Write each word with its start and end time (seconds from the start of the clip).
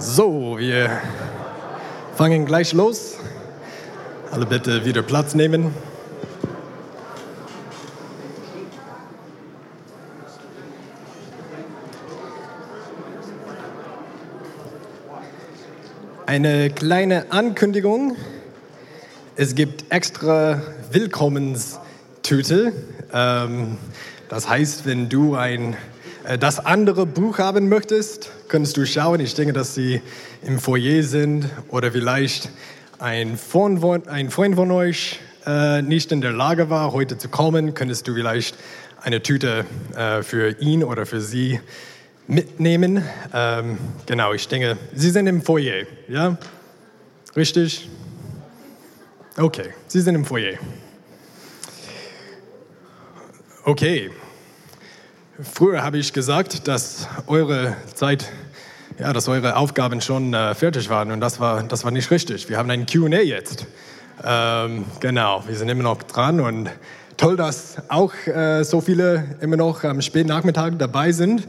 So, 0.00 0.58
wir 0.58 1.00
fangen 2.14 2.46
gleich 2.46 2.72
los. 2.72 3.16
Alle 4.30 4.46
bitte 4.46 4.84
wieder 4.84 5.02
Platz 5.02 5.34
nehmen. 5.34 5.74
Eine 16.26 16.70
kleine 16.70 17.32
Ankündigung. 17.32 18.16
Es 19.34 19.56
gibt 19.56 19.90
extra 19.90 20.62
Willkommenstüte. 20.92 22.72
Ähm, 23.12 23.78
das 24.28 24.48
heißt, 24.48 24.86
wenn 24.86 25.08
du 25.08 25.34
ein 25.34 25.76
äh, 26.22 26.38
das 26.38 26.64
andere 26.64 27.04
Buch 27.04 27.38
haben 27.38 27.68
möchtest, 27.68 28.30
könntest 28.48 28.76
du 28.76 28.86
schauen. 28.86 29.20
Ich 29.20 29.34
denke, 29.34 29.52
dass 29.52 29.74
sie 29.74 30.00
im 30.42 30.58
Foyer 30.58 31.02
sind 31.02 31.48
oder 31.68 31.92
vielleicht 31.92 32.50
ein 32.98 33.36
Freund 33.36 33.80
von, 33.80 34.08
ein 34.08 34.30
Freund 34.30 34.56
von 34.56 34.70
euch 34.70 35.20
äh, 35.46 35.82
nicht 35.82 36.12
in 36.12 36.20
der 36.20 36.32
Lage 36.32 36.70
war, 36.70 36.92
heute 36.92 37.18
zu 37.18 37.28
kommen, 37.28 37.74
könntest 37.74 38.08
du 38.08 38.14
vielleicht 38.14 38.56
eine 39.00 39.22
Tüte 39.22 39.64
äh, 39.94 40.22
für 40.22 40.60
ihn 40.60 40.82
oder 40.82 41.06
für 41.06 41.20
sie 41.20 41.60
mitnehmen. 42.26 43.02
Ähm, 43.32 43.78
genau, 44.06 44.32
ich 44.32 44.48
denke, 44.48 44.76
sie 44.94 45.10
sind 45.10 45.26
im 45.26 45.42
Foyer, 45.42 45.86
ja? 46.08 46.36
Richtig? 47.36 47.88
Okay, 49.36 49.70
sie 49.86 50.00
sind 50.00 50.14
im 50.14 50.24
Foyer. 50.24 50.58
Okay. 53.64 54.10
Früher 55.40 55.84
habe 55.84 55.98
ich 55.98 56.12
gesagt, 56.12 56.66
dass 56.66 57.06
eure 57.28 57.76
Zeit, 57.94 58.28
ja, 58.98 59.12
dass 59.12 59.28
eure 59.28 59.54
Aufgaben 59.54 60.00
schon 60.00 60.34
äh, 60.34 60.52
fertig 60.56 60.90
waren 60.90 61.12
und 61.12 61.20
das 61.20 61.38
war, 61.38 61.62
das 61.62 61.84
war 61.84 61.92
nicht 61.92 62.10
richtig. 62.10 62.48
Wir 62.48 62.58
haben 62.58 62.68
ein 62.70 62.86
Q&A 62.86 63.20
jetzt. 63.20 63.64
Ähm, 64.24 64.84
genau, 64.98 65.44
wir 65.46 65.54
sind 65.54 65.68
immer 65.68 65.84
noch 65.84 66.02
dran 66.02 66.40
und 66.40 66.68
toll, 67.16 67.36
dass 67.36 67.76
auch 67.86 68.12
äh, 68.26 68.64
so 68.64 68.80
viele 68.80 69.36
immer 69.40 69.56
noch 69.56 69.84
am 69.84 70.02
späten 70.02 70.28
Nachmittag 70.28 70.76
dabei 70.76 71.12
sind. 71.12 71.46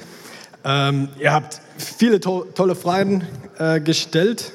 Ähm, 0.63 1.09
ihr 1.17 1.33
habt 1.33 1.59
viele 1.79 2.19
to 2.19 2.45
tolle 2.53 2.75
Fragen 2.75 3.25
äh, 3.57 3.79
gestellt, 3.79 4.51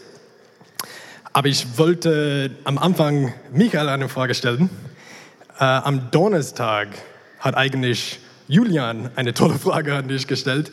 aber 1.33 1.49
ich 1.49 1.77
wollte 1.77 2.53
am 2.63 2.79
Anfang 2.79 3.35
Michael 3.53 3.89
eine 3.89 4.09
Frage 4.09 4.35
stellen. 4.35 4.71
Äh, 5.59 5.65
am 5.65 6.13
Donnerstag 6.13 6.87
hat 7.41 7.57
eigentlich 7.57 8.21
Julian 8.47 9.09
eine 9.17 9.33
tolle 9.33 9.55
Frage 9.59 9.95
an 9.95 10.09
dich 10.09 10.27
gestellt. 10.27 10.71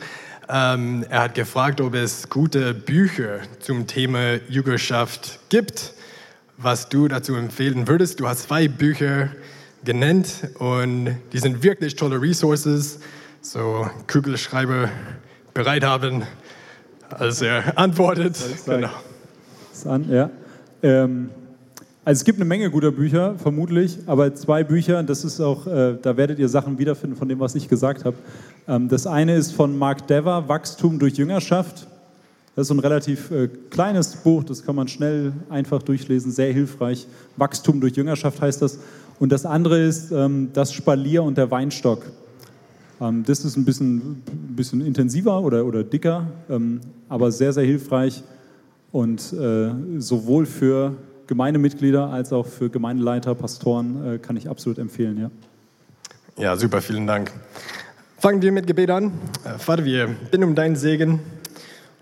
Ähm, 0.48 1.06
er 1.08 1.22
hat 1.22 1.34
gefragt, 1.34 1.80
ob 1.80 1.94
es 1.94 2.28
gute 2.28 2.74
Bücher 2.74 3.40
zum 3.60 3.86
Thema 3.86 4.34
Jüngerschaft 4.48 5.38
gibt, 5.48 5.94
was 6.58 6.90
du 6.90 7.08
dazu 7.08 7.34
empfehlen 7.34 7.88
würdest. 7.88 8.20
Du 8.20 8.28
hast 8.28 8.42
zwei 8.42 8.68
Bücher 8.68 9.30
genannt 9.84 10.48
und 10.58 11.16
die 11.32 11.38
sind 11.38 11.62
wirklich 11.62 11.96
tolle 11.96 12.20
Resources. 12.20 13.00
So 13.40 13.88
Kugelschreiber 14.06 14.90
bereit 15.54 15.84
haben, 15.84 16.24
als 17.08 17.40
er 17.40 17.78
antwortet. 17.78 18.36
Genau. 18.66 18.90
An, 19.86 20.10
ja. 20.10 20.30
Ähm, 20.82 21.30
also 22.04 22.18
es 22.18 22.24
gibt 22.24 22.38
eine 22.38 22.44
Menge 22.44 22.68
guter 22.68 22.90
Bücher, 22.90 23.36
vermutlich, 23.38 23.96
aber 24.06 24.34
zwei 24.34 24.64
Bücher, 24.64 25.04
das 25.04 25.24
ist 25.24 25.40
auch, 25.40 25.68
äh, 25.68 25.96
da 26.02 26.16
werdet 26.16 26.40
ihr 26.40 26.48
Sachen 26.48 26.76
wiederfinden 26.76 27.16
von 27.16 27.28
dem, 27.28 27.38
was 27.38 27.54
ich 27.54 27.68
gesagt 27.68 28.04
habe. 28.04 28.16
Ähm, 28.66 28.88
das 28.88 29.06
eine 29.06 29.36
ist 29.36 29.52
von 29.52 29.78
Mark 29.78 30.08
Dever, 30.08 30.48
Wachstum 30.48 30.98
durch 30.98 31.16
Jüngerschaft. 31.16 31.86
Das 32.56 32.66
ist 32.66 32.72
ein 32.72 32.80
relativ 32.80 33.30
äh, 33.30 33.48
kleines 33.70 34.16
Buch, 34.16 34.42
das 34.42 34.64
kann 34.64 34.74
man 34.74 34.88
schnell, 34.88 35.32
einfach 35.48 35.80
durchlesen, 35.80 36.32
sehr 36.32 36.52
hilfreich. 36.52 37.06
Wachstum 37.36 37.80
durch 37.80 37.94
Jüngerschaft 37.94 38.40
heißt 38.40 38.62
das. 38.62 38.80
Und 39.20 39.30
das 39.30 39.46
andere 39.46 39.78
ist 39.80 40.10
ähm, 40.10 40.48
Das 40.52 40.72
Spalier 40.72 41.22
und 41.22 41.38
der 41.38 41.52
Weinstock. 41.52 42.02
Ähm, 43.00 43.22
das 43.24 43.44
ist 43.44 43.56
ein 43.56 43.64
bisschen, 43.64 44.22
bisschen 44.48 44.84
intensiver 44.84 45.40
oder, 45.40 45.64
oder 45.64 45.84
dicker, 45.84 46.26
ähm, 46.50 46.80
aber 47.08 47.30
sehr, 47.30 47.52
sehr 47.52 47.64
hilfreich 47.64 48.24
und 48.90 49.32
äh, 49.32 49.70
sowohl 49.98 50.46
für 50.46 50.96
Gemeindemitglieder 51.26 52.08
als 52.08 52.32
auch 52.32 52.46
für 52.46 52.70
Gemeindeleiter, 52.70 53.34
Pastoren 53.34 54.14
äh, 54.14 54.18
kann 54.18 54.36
ich 54.36 54.48
absolut 54.48 54.78
empfehlen. 54.78 55.30
Ja. 56.36 56.42
ja, 56.42 56.56
super, 56.56 56.80
vielen 56.80 57.06
Dank. 57.06 57.32
Fangen 58.18 58.40
wir 58.42 58.52
mit 58.52 58.66
Gebet 58.66 58.90
an. 58.90 59.12
Äh, 59.44 59.58
Vater, 59.58 59.84
wir 59.84 60.06
bitten 60.06 60.44
um 60.44 60.54
deinen 60.54 60.76
Segen, 60.76 61.20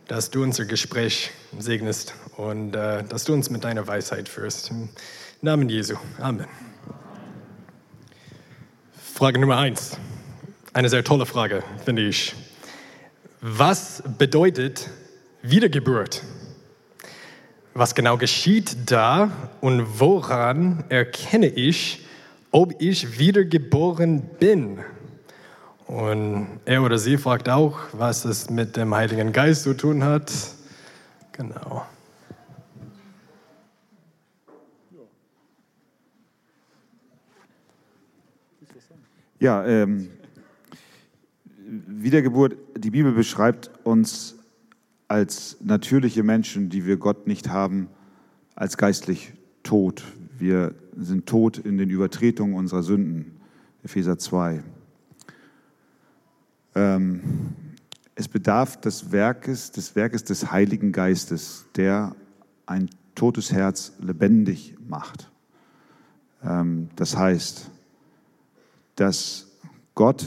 dass 0.08 0.30
du 0.30 0.42
unser 0.42 0.64
Gespräch 0.64 1.30
segnest 1.58 2.14
und 2.36 2.74
äh, 2.74 3.04
dass 3.04 3.24
du 3.24 3.32
uns 3.32 3.50
mit 3.50 3.64
deiner 3.64 3.86
Weisheit 3.86 4.28
führst. 4.28 4.70
Im 4.70 4.88
Namen 5.42 5.68
Jesu. 5.68 5.94
Amen. 6.18 6.46
Frage 9.14 9.38
Nummer 9.38 9.58
eins. 9.58 9.96
Eine 10.72 10.88
sehr 10.88 11.04
tolle 11.04 11.26
Frage, 11.26 11.62
finde 11.84 12.02
ich. 12.02 12.34
Was 13.40 14.02
bedeutet 14.18 14.90
Wiedergeburt? 15.42 16.22
Was 17.80 17.94
genau 17.94 18.18
geschieht 18.18 18.90
da 18.90 19.30
und 19.62 19.98
woran 19.98 20.84
erkenne 20.90 21.46
ich, 21.46 22.06
ob 22.50 22.74
ich 22.78 23.18
wiedergeboren 23.18 24.20
bin? 24.38 24.80
Und 25.86 26.60
er 26.66 26.82
oder 26.82 26.98
sie 26.98 27.16
fragt 27.16 27.48
auch, 27.48 27.78
was 27.92 28.26
es 28.26 28.50
mit 28.50 28.76
dem 28.76 28.94
Heiligen 28.94 29.32
Geist 29.32 29.62
zu 29.62 29.72
tun 29.72 30.04
hat. 30.04 30.30
Genau. 31.32 31.86
Ja, 39.38 39.64
ähm, 39.64 40.10
Wiedergeburt, 41.56 42.58
die 42.76 42.90
Bibel 42.90 43.12
beschreibt 43.12 43.70
uns 43.84 44.34
als 45.10 45.56
natürliche 45.60 46.22
Menschen, 46.22 46.68
die 46.68 46.86
wir 46.86 46.96
Gott 46.96 47.26
nicht 47.26 47.48
haben, 47.48 47.88
als 48.54 48.76
geistlich 48.76 49.32
tot. 49.64 50.04
Wir 50.38 50.72
sind 50.96 51.26
tot 51.26 51.58
in 51.58 51.78
den 51.78 51.90
Übertretungen 51.90 52.54
unserer 52.54 52.84
Sünden. 52.84 53.40
Epheser 53.82 54.18
2. 54.18 54.62
Ähm, 56.76 57.22
es 58.14 58.28
bedarf 58.28 58.80
des 58.80 59.10
Werkes, 59.10 59.72
des 59.72 59.96
Werkes 59.96 60.22
des 60.22 60.52
Heiligen 60.52 60.92
Geistes, 60.92 61.66
der 61.74 62.14
ein 62.66 62.88
totes 63.16 63.50
Herz 63.50 63.94
lebendig 63.98 64.76
macht. 64.88 65.28
Ähm, 66.44 66.88
das 66.94 67.16
heißt, 67.16 67.68
dass 68.94 69.48
Gott 69.96 70.24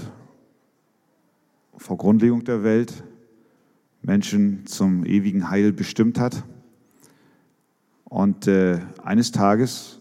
vor 1.78 1.98
Grundlegung 1.98 2.44
der 2.44 2.66
Welt 2.66 3.06
Menschen 4.04 4.66
zum 4.68 5.06
ewigen 5.06 5.50
Heil 5.50 5.74
bestimmt 5.74 6.20
hat. 6.20 6.44
Und 8.04 8.48
äh, 8.48 8.80
eines 9.02 9.32
Tages 9.32 10.00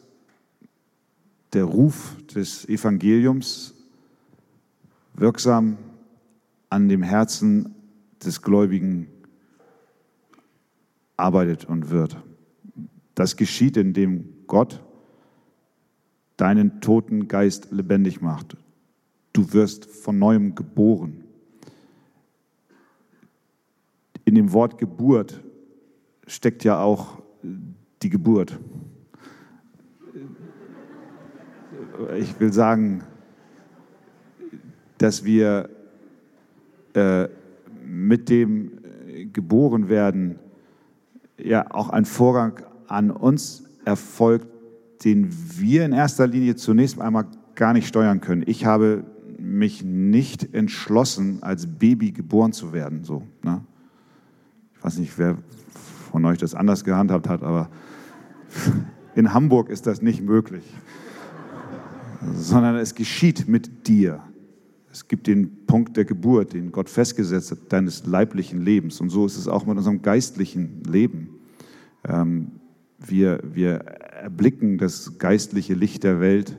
der 1.52 1.64
Ruf 1.64 2.16
des 2.34 2.68
Evangeliums 2.68 3.74
wirksam 5.14 5.78
an 6.68 6.88
dem 6.88 7.02
Herzen 7.02 7.74
des 8.24 8.42
Gläubigen 8.42 9.06
arbeitet 11.16 11.64
und 11.64 11.90
wird. 11.90 12.16
Das 13.14 13.36
geschieht, 13.36 13.76
indem 13.76 14.46
Gott 14.46 14.82
deinen 16.36 16.80
toten 16.80 17.28
Geist 17.28 17.70
lebendig 17.70 18.20
macht. 18.20 18.56
Du 19.32 19.52
wirst 19.52 19.86
von 19.86 20.18
neuem 20.18 20.54
geboren. 20.54 21.21
In 24.24 24.34
dem 24.34 24.52
Wort 24.52 24.78
Geburt 24.78 25.42
steckt 26.26 26.64
ja 26.64 26.80
auch 26.80 27.22
die 28.02 28.10
Geburt. 28.10 28.58
Ich 32.18 32.38
will 32.40 32.52
sagen, 32.52 33.02
dass 34.98 35.24
wir 35.24 35.68
äh, 36.94 37.28
mit 37.84 38.28
dem 38.28 38.72
Geborenwerden 39.32 40.38
ja 41.38 41.70
auch 41.70 41.90
ein 41.90 42.04
Vorgang 42.04 42.60
an 42.86 43.10
uns 43.10 43.64
erfolgt, 43.84 44.46
den 45.04 45.28
wir 45.58 45.84
in 45.84 45.92
erster 45.92 46.26
Linie 46.26 46.56
zunächst 46.56 47.00
einmal 47.00 47.26
gar 47.54 47.72
nicht 47.72 47.88
steuern 47.88 48.20
können. 48.20 48.44
Ich 48.46 48.64
habe 48.64 49.04
mich 49.38 49.82
nicht 49.82 50.54
entschlossen, 50.54 51.38
als 51.42 51.66
Baby 51.66 52.12
geboren 52.12 52.52
zu 52.52 52.72
werden. 52.72 53.04
So, 53.04 53.22
ne? 53.42 53.62
Ich 54.82 54.86
weiß 54.86 54.98
nicht, 54.98 55.16
wer 55.16 55.38
von 56.10 56.24
euch 56.24 56.38
das 56.38 56.56
anders 56.56 56.82
gehandhabt 56.82 57.28
hat, 57.28 57.44
aber 57.44 57.70
in 59.14 59.32
Hamburg 59.32 59.68
ist 59.68 59.86
das 59.86 60.02
nicht 60.02 60.20
möglich. 60.22 60.64
Sondern 62.34 62.74
es 62.74 62.96
geschieht 62.96 63.46
mit 63.46 63.86
dir. 63.86 64.24
Es 64.90 65.06
gibt 65.06 65.28
den 65.28 65.66
Punkt 65.66 65.96
der 65.96 66.04
Geburt, 66.04 66.52
den 66.52 66.72
Gott 66.72 66.90
festgesetzt 66.90 67.52
hat, 67.52 67.58
deines 67.68 68.06
leiblichen 68.06 68.60
Lebens. 68.60 69.00
Und 69.00 69.10
so 69.10 69.24
ist 69.24 69.36
es 69.36 69.46
auch 69.46 69.66
mit 69.66 69.76
unserem 69.76 70.02
geistlichen 70.02 70.82
Leben. 70.82 71.28
Ähm, 72.02 72.50
wir, 72.98 73.38
wir 73.44 73.74
erblicken 73.74 74.78
das 74.78 75.16
geistliche 75.16 75.74
Licht 75.74 76.02
der 76.02 76.18
Welt, 76.18 76.58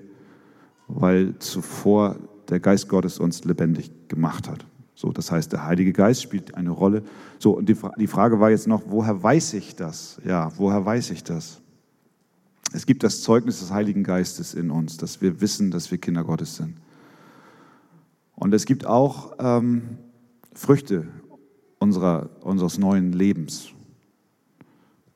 weil 0.87 1.37
zuvor 1.39 2.17
der 2.47 2.61
Geist 2.61 2.87
Gottes 2.87 3.19
uns 3.19 3.43
lebendig 3.43 3.91
gemacht 4.07 4.47
hat. 4.47 4.65
So, 5.03 5.11
das 5.11 5.33
heißt, 5.33 5.51
der 5.51 5.65
Heilige 5.65 5.91
Geist 5.91 6.21
spielt 6.21 6.55
eine 6.55 6.69
Rolle. 6.69 7.03
So, 7.37 7.57
und 7.57 7.67
die, 7.67 7.75
die 7.97 8.07
Frage 8.07 8.39
war 8.39 8.51
jetzt 8.51 8.67
noch, 8.67 8.83
woher 8.85 9.21
weiß 9.21 9.53
ich 9.55 9.75
das? 9.75 10.17
Ja, 10.23 10.49
woher 10.55 10.85
weiß 10.85 11.09
ich 11.09 11.25
das? 11.25 11.59
Es 12.71 12.85
gibt 12.85 13.03
das 13.03 13.21
Zeugnis 13.21 13.59
des 13.59 13.69
Heiligen 13.69 14.05
Geistes 14.05 14.53
in 14.53 14.71
uns, 14.71 14.95
dass 14.95 15.21
wir 15.21 15.41
wissen, 15.41 15.71
dass 15.71 15.91
wir 15.91 15.97
Kinder 15.97 16.23
Gottes 16.23 16.55
sind. 16.55 16.77
Und 18.35 18.53
es 18.53 18.65
gibt 18.65 18.85
auch 18.85 19.33
ähm, 19.39 19.97
Früchte 20.53 21.05
unserer, 21.79 22.29
unseres 22.39 22.77
neuen 22.77 23.11
Lebens. 23.11 23.71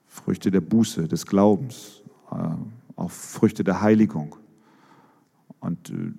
Früchte 0.05 0.51
der 0.51 0.59
Buße, 0.59 1.07
des 1.07 1.25
Glaubens, 1.25 2.03
äh, 2.33 2.49
auch 2.97 3.11
Früchte 3.11 3.63
der 3.63 3.79
Heiligung. 3.79 4.35
Und, 5.61 5.91
äh, 5.91 6.11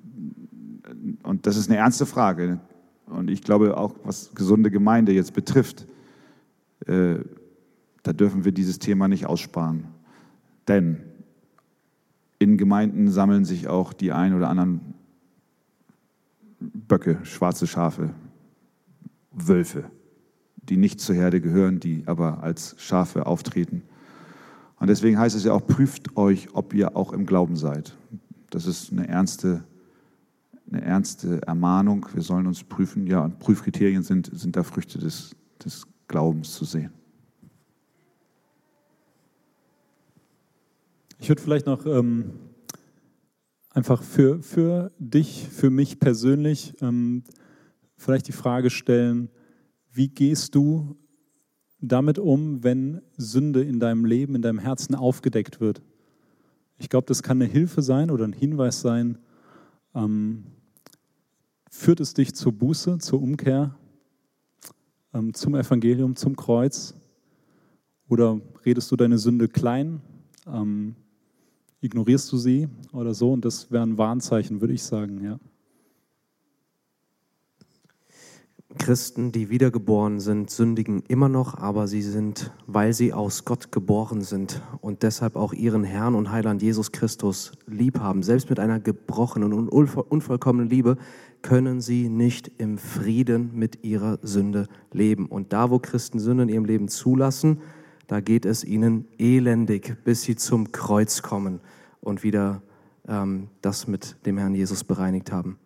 und 1.23 1.47
das 1.47 1.59
ist 1.59 1.69
eine 1.69 1.77
ernste 1.77 2.07
Frage. 2.07 2.61
Und 3.11 3.31
ich 3.31 3.43
glaube 3.43 3.77
auch, 3.77 3.95
was 4.05 4.35
gesunde 4.35 4.71
Gemeinde 4.71 5.13
jetzt 5.13 5.33
betrifft, 5.33 5.87
äh, 6.87 7.17
da 8.03 8.13
dürfen 8.13 8.45
wir 8.45 8.53
dieses 8.53 8.79
Thema 8.79 9.09
nicht 9.09 9.27
aussparen. 9.27 9.89
Denn 10.67 11.01
in 12.39 12.57
Gemeinden 12.57 13.11
sammeln 13.11 13.45
sich 13.45 13.69
auch 13.69 13.93
die 13.93 14.13
ein 14.13 14.35
oder 14.35 14.49
anderen 14.49 14.95
Böcke, 16.61 17.19
schwarze 17.25 17.67
Schafe, 17.67 18.11
Wölfe, 19.33 19.85
die 20.57 20.77
nicht 20.77 21.01
zur 21.01 21.15
Herde 21.15 21.41
gehören, 21.41 21.81
die 21.81 22.05
aber 22.07 22.43
als 22.43 22.75
Schafe 22.79 23.27
auftreten. 23.27 23.83
Und 24.79 24.89
deswegen 24.89 25.19
heißt 25.19 25.35
es 25.35 25.45
ja 25.45 25.53
auch, 25.53 25.67
prüft 25.67 26.17
euch, 26.17 26.49
ob 26.55 26.75
ihr 26.75 26.97
auch 26.97 27.13
im 27.13 27.27
Glauben 27.27 27.57
seid. 27.57 27.97
Das 28.51 28.67
ist 28.67 28.93
eine 28.93 29.09
ernste, 29.09 29.65
eine 30.71 30.83
ernste 30.83 31.43
Ermahnung. 31.43 32.07
Wir 32.13 32.23
sollen 32.23 32.47
uns 32.47 32.63
prüfen. 32.65 33.07
Ja, 33.07 33.25
und 33.25 33.39
Prüfkriterien 33.39 34.03
sind, 34.03 34.31
sind 34.33 34.57
da 34.57 34.63
Früchte 34.63 34.99
des, 34.99 35.35
des 35.65 35.87
Glaubens 36.07 36.55
zu 36.55 36.65
sehen. 36.65 36.93
Ich 41.21 41.29
würde 41.29 41.43
vielleicht 41.43 41.67
noch 41.67 41.85
ähm, 41.85 42.33
einfach 43.71 44.03
für, 44.03 44.43
für 44.43 44.93
dich, 44.99 45.49
für 45.51 45.71
mich 45.71 45.99
persönlich 45.99 46.75
ähm, 46.81 47.25
vielleicht 47.97 48.29
die 48.29 48.33
Frage 48.33 48.71
stellen, 48.71 49.31
wie 49.93 50.09
gehst 50.09 50.55
du 50.55 50.97
damit 51.81 52.19
um, 52.19 52.63
wenn 52.63 53.01
Sünde 53.17 53.63
in 53.63 53.81
deinem 53.81 54.05
Leben, 54.05 54.35
in 54.35 54.43
deinem 54.43 54.59
Herzen 54.59 54.95
aufgedeckt 54.95 55.61
wird? 55.61 55.83
Ich 56.77 56.89
glaube, 56.89 57.07
das 57.07 57.23
kann 57.23 57.43
eine 57.43 57.51
Hilfe 57.51 57.83
sein 57.83 58.11
oder 58.11 58.25
ein 58.25 58.33
Hinweis 58.33 58.81
sein. 58.81 59.19
Ähm, 59.95 60.45
führt 61.71 62.01
es 62.01 62.15
dich 62.15 62.35
zur 62.35 62.53
Buße, 62.53 62.99
zur 62.99 63.23
Umkehr, 63.23 63.75
ähm, 65.15 65.35
zum 65.35 65.55
Evangelium, 65.55 66.17
zum 66.17 66.37
Kreuz? 66.37 66.95
Oder 68.09 68.41
redest 68.65 68.91
du 68.91 68.97
deine 68.97 69.19
Sünde 69.19 69.49
klein? 69.49 70.01
Ähm, 70.47 70.97
ignorierst 71.81 72.33
du 72.33 72.39
sie 72.39 72.69
oder 72.93 73.15
so? 73.15 73.33
Und 73.33 73.45
das 73.45 73.71
wäre 73.71 73.83
ein 73.83 73.99
Warnzeichen, 73.99 74.61
würde 74.61 74.75
ich 74.75 74.83
sagen, 74.83 75.23
ja. 75.23 75.39
Christen, 78.77 79.33
die 79.33 79.49
wiedergeboren 79.49 80.21
sind, 80.21 80.51
sündigen 80.51 81.03
immer 81.09 81.31
noch, 81.31 81.57
aber 81.57 81.89
sie 81.89 82.03
sind, 82.03 82.53
weil 82.67 82.93
sie 82.93 83.15
aus 83.15 83.47
Gott 83.47 83.73
geboren 83.73 84.21
sind 84.21 84.63
und 84.83 85.03
deshalb 85.03 85.37
auch 85.37 85.55
ihren 85.55 85.85
Herrn 85.85 86.15
und 86.15 86.31
Heiland 86.31 86.61
Jesus 86.61 86.93
Christus 86.93 87.53
lieb 87.67 87.99
haben, 87.99 88.23
selbst 88.23 88.51
mit 88.51 88.61
einer 88.61 88.79
gebrochenen 88.79 89.55
und 89.55 89.69
unvollkommenen 89.69 90.69
Liebe, 90.69 90.99
können 91.43 91.81
sie 91.81 92.09
nicht 92.09 92.51
im 92.59 92.79
Frieden 92.79 93.51
mit 93.55 93.85
ihrer 93.85 94.19
Sünde 94.23 94.67
leben. 94.93 95.27
Und 95.27 95.53
da, 95.53 95.71
wo 95.71 95.79
Christen 95.79 96.19
Sünde 96.19 96.45
in 96.45 96.49
ihrem 96.49 96.65
Leben 96.65 96.89
zulassen, 96.89 97.61
da 98.07 98.21
geht 98.21 98.45
es 98.45 98.65
ihnen 98.65 99.07
elendig, 99.19 99.97
bis 100.05 100.23
sie 100.23 100.37
zum 100.37 100.73
Kreuz 100.73 101.23
kommen 101.23 101.61
und 102.01 102.23
wieder 102.23 102.63
ähm, 103.07 103.49
das 103.63 103.87
mit 103.87 104.17
dem 104.27 104.39
Herrn 104.39 104.55
Jesus 104.55 104.85
bereinigt 104.85 105.31
haben. 105.31 105.59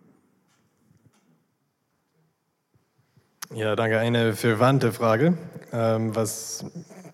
Ja, 3.55 3.77
danke. 3.77 3.99
Eine 3.99 4.35
verwandte 4.35 4.93
Frage, 4.93 5.37
ähm, 5.73 6.17
was 6.17 6.65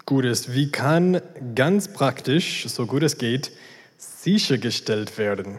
gut 0.07 0.25
ist. 0.25 0.55
Wie 0.55 0.71
kann 0.71 1.21
ganz 1.55 1.93
praktisch, 1.93 2.67
so 2.69 2.87
gut 2.87 3.03
es 3.03 3.19
geht, 3.19 3.53
sichergestellt 3.99 5.19
werden, 5.19 5.59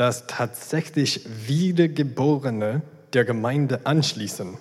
dass 0.00 0.26
tatsächlich 0.26 1.26
Wiedergeborene 1.46 2.80
der 3.12 3.26
Gemeinde 3.26 3.84
anschließen? 3.84 4.56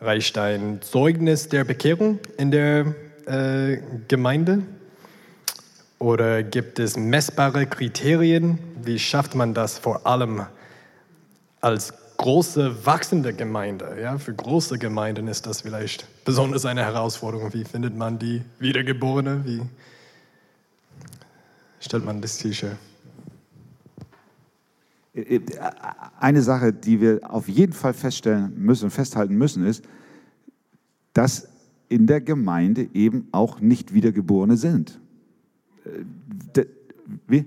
Reicht 0.00 0.36
ein 0.36 0.82
Zeugnis 0.82 1.48
der 1.48 1.62
Bekehrung 1.62 2.18
in 2.36 2.50
der 2.50 2.96
äh, 3.26 3.78
Gemeinde? 4.08 4.62
Oder 6.00 6.42
gibt 6.42 6.80
es 6.80 6.96
messbare 6.96 7.66
Kriterien? 7.66 8.58
Wie 8.82 8.98
schafft 8.98 9.36
man 9.36 9.54
das 9.54 9.78
vor 9.78 10.04
allem 10.04 10.46
als 11.60 11.94
große, 12.16 12.84
wachsende 12.84 13.32
Gemeinde? 13.32 13.98
Ja, 14.02 14.18
für 14.18 14.34
große 14.34 14.80
Gemeinden 14.80 15.28
ist 15.28 15.46
das 15.46 15.60
vielleicht 15.60 16.08
besonders 16.24 16.64
eine 16.64 16.84
Herausforderung. 16.84 17.54
Wie 17.54 17.62
findet 17.62 17.96
man 17.96 18.18
die 18.18 18.42
Wiedergeborene? 18.58 19.44
Wie 19.44 19.62
stellt 21.78 22.04
man 22.04 22.20
das 22.20 22.36
sicher? 22.36 22.76
Eine 26.18 26.42
Sache, 26.42 26.72
die 26.72 27.00
wir 27.00 27.20
auf 27.22 27.48
jeden 27.48 27.72
Fall 27.72 27.94
feststellen 27.94 28.52
müssen 28.56 28.84
und 28.84 28.90
festhalten 28.90 29.36
müssen, 29.36 29.64
ist, 29.64 29.84
dass 31.12 31.48
in 31.88 32.06
der 32.06 32.20
Gemeinde 32.20 32.88
eben 32.92 33.28
auch 33.32 33.60
nicht 33.60 33.94
Wiedergeborene 33.94 34.56
sind. 34.56 35.00
Äh, 36.54 36.64
wie? 37.26 37.46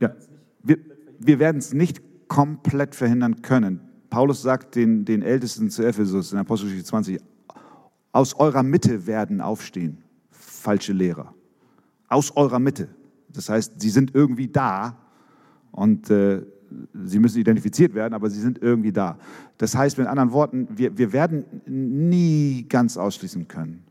Ja. 0.00 0.14
Wir, 0.62 0.78
wir 1.18 1.38
werden 1.38 1.58
es 1.58 1.72
nicht 1.72 2.00
komplett 2.28 2.94
verhindern 2.94 3.42
können. 3.42 3.80
Paulus 4.10 4.42
sagt 4.42 4.76
den, 4.76 5.04
den 5.04 5.22
Ältesten 5.22 5.70
zu 5.70 5.82
Ephesus 5.82 6.32
in 6.32 6.38
Apostelgeschichte 6.38 6.88
20, 6.88 7.20
aus 8.12 8.34
eurer 8.34 8.62
Mitte 8.62 9.06
werden 9.06 9.40
aufstehen 9.40 9.98
falsche 10.58 10.92
Lehrer. 10.92 11.34
Aus 12.08 12.36
eurer 12.36 12.58
Mitte. 12.58 12.88
Das 13.28 13.48
heißt, 13.48 13.80
sie 13.80 13.90
sind 13.90 14.14
irgendwie 14.14 14.48
da 14.48 14.98
und 15.72 16.10
äh, 16.10 16.42
sie 17.04 17.18
müssen 17.18 17.38
identifiziert 17.38 17.94
werden, 17.94 18.14
aber 18.14 18.30
sie 18.30 18.40
sind 18.40 18.60
irgendwie 18.62 18.92
da. 18.92 19.18
Das 19.58 19.76
heißt, 19.76 19.98
mit 19.98 20.06
anderen 20.06 20.32
Worten, 20.32 20.68
wir, 20.74 20.96
wir 20.98 21.12
werden 21.12 21.44
nie 21.66 22.66
ganz 22.68 22.96
ausschließen 22.96 23.48
können. 23.48 23.84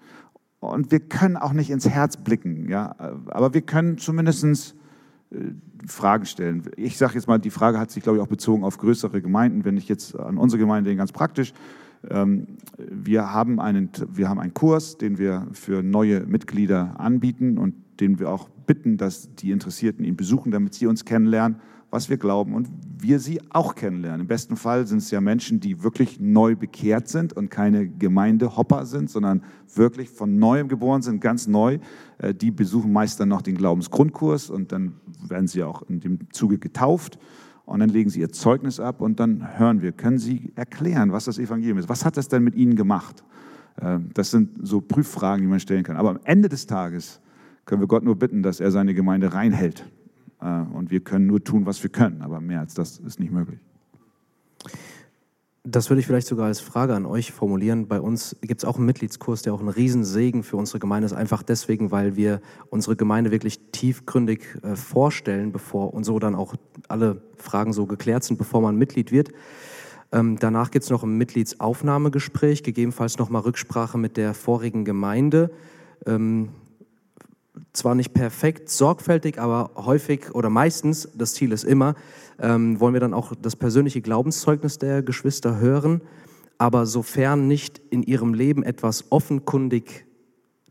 Und 0.60 0.92
wir 0.92 1.00
können 1.00 1.38
auch 1.38 1.54
nicht 1.54 1.70
ins 1.70 1.88
Herz 1.88 2.18
blicken, 2.18 2.68
ja? 2.70 2.96
aber 3.28 3.54
wir 3.54 3.62
können 3.62 3.98
zumindest 3.98 4.76
äh, 5.32 5.38
Fragen 5.86 6.26
stellen. 6.26 6.64
Ich 6.76 6.98
sage 6.98 7.14
jetzt 7.14 7.28
mal, 7.28 7.38
die 7.38 7.52
Frage 7.52 7.80
hat 7.80 7.92
sich, 7.92 8.04
glaube 8.04 8.18
ich, 8.18 8.24
auch 8.24 8.28
bezogen 8.28 8.64
auf 8.64 8.78
größere 8.78 9.22
Gemeinden. 9.22 9.66
Wenn 9.66 9.78
ich 9.78 9.88
jetzt 9.88 10.16
an 10.16 10.38
unsere 10.38 10.60
Gemeinde 10.60 10.90
denke, 10.90 11.00
ganz 11.00 11.12
praktisch, 11.12 11.54
ähm, 12.10 12.48
wir 12.78 13.34
haben, 13.34 13.60
einen, 13.60 13.90
wir 14.12 14.30
haben 14.30 14.40
einen 14.40 14.54
Kurs, 14.54 14.98
den 14.98 15.18
wir 15.18 15.48
für 15.54 15.84
neue 15.84 16.22
Mitglieder 16.22 17.00
anbieten 17.00 17.58
und 17.58 17.76
den 18.00 18.20
wir 18.20 18.30
auch 18.30 18.50
bitten, 18.50 18.98
dass 18.98 19.34
die 19.36 19.52
Interessierten 19.52 20.04
ihn 20.04 20.16
besuchen, 20.16 20.52
damit 20.52 20.74
sie 20.74 20.88
uns 20.88 21.06
kennenlernen 21.06 21.58
was 21.90 22.10
wir 22.10 22.18
glauben 22.18 22.54
und 22.54 22.68
wir 23.00 23.20
sie 23.20 23.40
auch 23.50 23.76
kennenlernen. 23.76 24.22
Im 24.22 24.28
besten 24.28 24.58
Fall 24.58 24.86
sind 24.88 24.98
es 24.98 25.12
ja 25.12 25.22
Menschen, 25.22 25.60
die 25.60 25.84
wirklich 25.84 26.20
neu 26.20 26.56
bekehrt 26.56 27.08
sind 27.08 27.34
und 27.34 27.50
keine 27.50 27.88
Gemeindehopper 27.88 28.86
sind, 28.86 29.10
sondern 29.10 29.44
wirklich 29.74 30.10
von 30.10 30.38
neuem 30.38 30.68
geboren 30.68 31.02
sind, 31.02 31.22
ganz 31.22 31.48
neu. 31.48 31.80
Äh, 32.18 32.34
die 32.34 32.52
besuchen 32.52 32.92
meist 32.92 33.20
dann 33.20 33.30
noch 33.30 33.42
den 33.42 33.56
Glaubensgrundkurs 33.56 34.50
und 34.50 34.72
dann 34.72 34.96
werden 35.28 35.48
sie 35.48 35.64
auch 35.64 35.84
in 35.84 36.02
dem 36.02 36.32
Zuge 36.32 36.58
getauft. 36.58 37.20
Und 37.66 37.80
dann 37.80 37.90
legen 37.90 38.10
sie 38.10 38.22
ihr 38.22 38.32
Zeugnis 38.32 38.80
ab 38.80 39.02
und 39.02 39.20
dann 39.20 39.58
hören 39.58 39.82
wir, 39.82 39.92
können 39.92 40.20
sie 40.20 40.54
erklären, 40.56 41.12
was 41.12 41.26
das 41.26 41.38
Evangelium 41.38 41.78
ist. 41.78 41.90
Was 41.90 42.06
hat 42.06 42.16
das 42.16 42.30
denn 42.30 42.44
mit 42.44 42.56
ihnen 42.56 42.76
gemacht? 42.76 43.24
Äh, 43.78 44.00
das 44.14 44.32
sind 44.32 44.60
so 44.62 44.82
Prüffragen, 44.82 45.42
die 45.42 45.50
man 45.50 45.62
stellen 45.62 45.84
kann. 45.84 45.96
Aber 45.96 46.10
am 46.10 46.20
Ende 46.26 46.50
des 46.50 46.66
Tages 46.66 47.22
können 47.66 47.82
wir 47.82 47.88
Gott 47.88 48.04
nur 48.04 48.18
bitten, 48.18 48.44
dass 48.44 48.60
er 48.60 48.72
seine 48.72 48.94
Gemeinde 48.94 49.34
reinhält 49.34 49.86
und 50.40 50.92
wir 50.92 51.00
können 51.00 51.28
nur 51.28 51.44
tun, 51.44 51.66
was 51.66 51.82
wir 51.82 51.90
können, 51.90 52.22
aber 52.22 52.40
mehr 52.40 52.60
als 52.60 52.74
das 52.74 52.98
ist 52.98 53.20
nicht 53.20 53.32
möglich. 53.32 53.60
Das 55.70 55.90
würde 55.90 56.00
ich 56.00 56.08
vielleicht 56.08 56.28
sogar 56.28 56.46
als 56.46 56.62
Frage 56.62 56.96
an 56.96 57.06
euch 57.06 57.34
formulieren. 57.34 57.90
Bei 57.90 58.00
uns 58.00 58.38
gibt 58.42 58.62
es 58.62 58.66
auch 58.66 58.78
einen 58.78 58.86
Mitgliedskurs, 58.86 59.42
der 59.42 59.54
auch 59.54 59.60
ein 59.60 59.68
Riesensegen 59.68 60.44
für 60.44 60.56
unsere 60.56 60.80
Gemeinde 60.80 61.08
ist. 61.08 61.12
Einfach 61.12 61.44
deswegen, 61.44 61.92
weil 61.92 62.16
wir 62.16 62.40
unsere 62.70 62.96
Gemeinde 62.96 63.32
wirklich 63.32 63.60
tiefgründig 63.74 64.46
äh, 64.64 64.78
vorstellen, 64.78 65.52
bevor 65.52 65.94
und 65.94 66.06
so 66.06 66.20
dann 66.20 66.36
auch 66.36 66.56
alle 66.88 67.22
Fragen 67.36 67.74
so 67.74 67.86
geklärt 67.86 68.24
sind, 68.24 68.38
bevor 68.38 68.62
man 68.62 68.78
Mitglied 68.78 69.12
wird. 69.12 69.32
Ähm, 70.14 70.38
danach 70.40 70.72
gibt 70.72 70.84
es 70.84 70.90
noch 70.90 71.04
ein 71.04 71.18
Mitgliedsaufnahmegespräch, 71.18 72.64
gegebenenfalls 72.64 73.18
nochmal 73.18 73.42
Rücksprache 73.42 73.98
mit 73.98 74.16
der 74.16 74.34
vorigen 74.34 74.86
Gemeinde. 74.86 75.52
Ähm, 76.06 76.48
zwar 77.74 77.96
nicht 77.96 78.14
perfekt, 78.14 78.70
sorgfältig, 78.70 79.40
aber 79.40 79.72
häufig 79.76 80.34
oder 80.34 80.50
meistens, 80.50 81.10
das 81.16 81.34
Ziel 81.34 81.52
ist 81.52 81.64
immer, 81.64 81.96
ähm, 82.40 82.80
wollen 82.80 82.94
wir 82.94 83.02
dann 83.02 83.14
auch 83.14 83.34
das 83.40 83.56
persönliche 83.56 84.02
Glaubenszeugnis 84.02 84.78
der 84.78 85.02
Geschwister 85.02 85.60
hören. 85.60 86.02
Aber 86.58 86.86
sofern 86.86 87.48
nicht 87.48 87.80
in 87.92 88.04
ihrem 88.04 88.34
Leben 88.34 88.64
etwas 88.64 89.12
offenkundig 89.12 90.06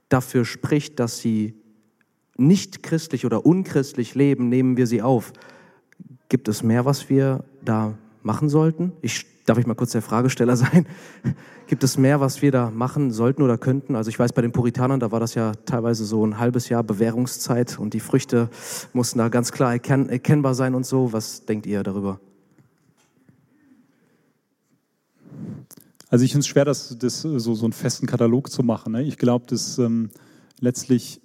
dafür 0.08 0.44
spricht, 0.44 0.98
dass 0.98 1.18
sie 1.18 1.54
nicht 2.36 2.82
christlich 2.82 3.24
oder 3.24 3.46
unchristlich 3.46 4.14
leben, 4.14 4.48
nehmen 4.48 4.76
wir 4.76 4.86
sie 4.86 5.02
auf. 5.02 5.32
Gibt 6.28 6.48
es 6.48 6.62
mehr, 6.62 6.84
was 6.84 7.08
wir 7.08 7.44
da 7.64 7.96
machen 8.22 8.48
sollten? 8.48 8.92
Ich 9.00 9.26
Darf 9.46 9.58
ich 9.58 9.66
mal 9.66 9.74
kurz 9.74 9.92
der 9.92 10.02
Fragesteller 10.02 10.56
sein? 10.56 10.86
Gibt 11.68 11.84
es 11.84 11.96
mehr, 11.96 12.20
was 12.20 12.42
wir 12.42 12.50
da 12.50 12.70
machen 12.70 13.12
sollten 13.12 13.42
oder 13.42 13.56
könnten? 13.56 13.94
Also 13.94 14.10
ich 14.10 14.18
weiß, 14.18 14.32
bei 14.32 14.42
den 14.42 14.52
Puritanern, 14.52 15.00
da 15.00 15.12
war 15.12 15.20
das 15.20 15.34
ja 15.34 15.52
teilweise 15.64 16.04
so 16.04 16.26
ein 16.26 16.38
halbes 16.38 16.68
Jahr 16.68 16.82
Bewährungszeit 16.82 17.78
und 17.78 17.94
die 17.94 18.00
Früchte 18.00 18.50
mussten 18.92 19.20
da 19.20 19.28
ganz 19.28 19.52
klar 19.52 19.72
erkenn 19.72 20.08
erkennbar 20.08 20.54
sein 20.54 20.74
und 20.74 20.84
so. 20.84 21.12
Was 21.12 21.46
denkt 21.46 21.64
ihr 21.66 21.82
darüber? 21.82 22.20
Also 26.08 26.24
ich 26.24 26.32
finde 26.32 26.40
es 26.40 26.46
schwer, 26.48 26.64
das, 26.64 26.96
das, 26.98 27.22
so, 27.22 27.38
so 27.38 27.64
einen 27.64 27.72
festen 27.72 28.06
Katalog 28.06 28.50
zu 28.50 28.62
machen. 28.62 28.92
Ne? 28.92 29.02
Ich 29.02 29.18
glaube, 29.18 29.46
dass 29.48 29.78
ähm, 29.78 30.10
letztlich 30.60 31.20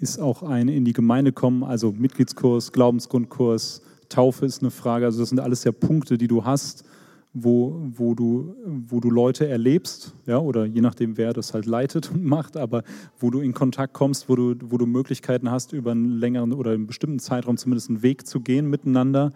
ist 0.00 0.20
auch 0.20 0.42
ein 0.42 0.68
in 0.68 0.84
die 0.84 0.92
Gemeinde 0.92 1.32
kommen, 1.32 1.64
also 1.64 1.92
Mitgliedskurs, 1.92 2.72
Glaubensgrundkurs, 2.72 3.82
Taufe 4.08 4.46
ist 4.46 4.62
eine 4.62 4.70
Frage. 4.70 5.06
Also 5.06 5.20
das 5.20 5.30
sind 5.30 5.40
alles 5.40 5.64
ja 5.64 5.72
Punkte, 5.72 6.16
die 6.16 6.28
du 6.28 6.44
hast 6.44 6.84
wo, 7.32 7.80
wo, 7.90 8.14
du, 8.14 8.56
wo 8.64 9.00
du 9.00 9.10
Leute 9.10 9.46
erlebst, 9.46 10.14
ja, 10.26 10.38
oder 10.38 10.64
je 10.64 10.80
nachdem, 10.80 11.16
wer 11.16 11.32
das 11.32 11.54
halt 11.54 11.66
leitet 11.66 12.10
und 12.10 12.24
macht, 12.26 12.56
aber 12.56 12.82
wo 13.18 13.30
du 13.30 13.40
in 13.40 13.52
Kontakt 13.52 13.94
kommst, 13.94 14.28
wo 14.28 14.36
du, 14.36 14.54
wo 14.64 14.78
du 14.78 14.86
Möglichkeiten 14.86 15.50
hast, 15.50 15.72
über 15.72 15.92
einen 15.92 16.10
längeren 16.10 16.52
oder 16.52 16.72
einen 16.72 16.86
bestimmten 16.86 17.18
Zeitraum 17.18 17.56
zumindest 17.56 17.90
einen 17.90 18.02
Weg 18.02 18.26
zu 18.26 18.40
gehen 18.40 18.68
miteinander. 18.68 19.32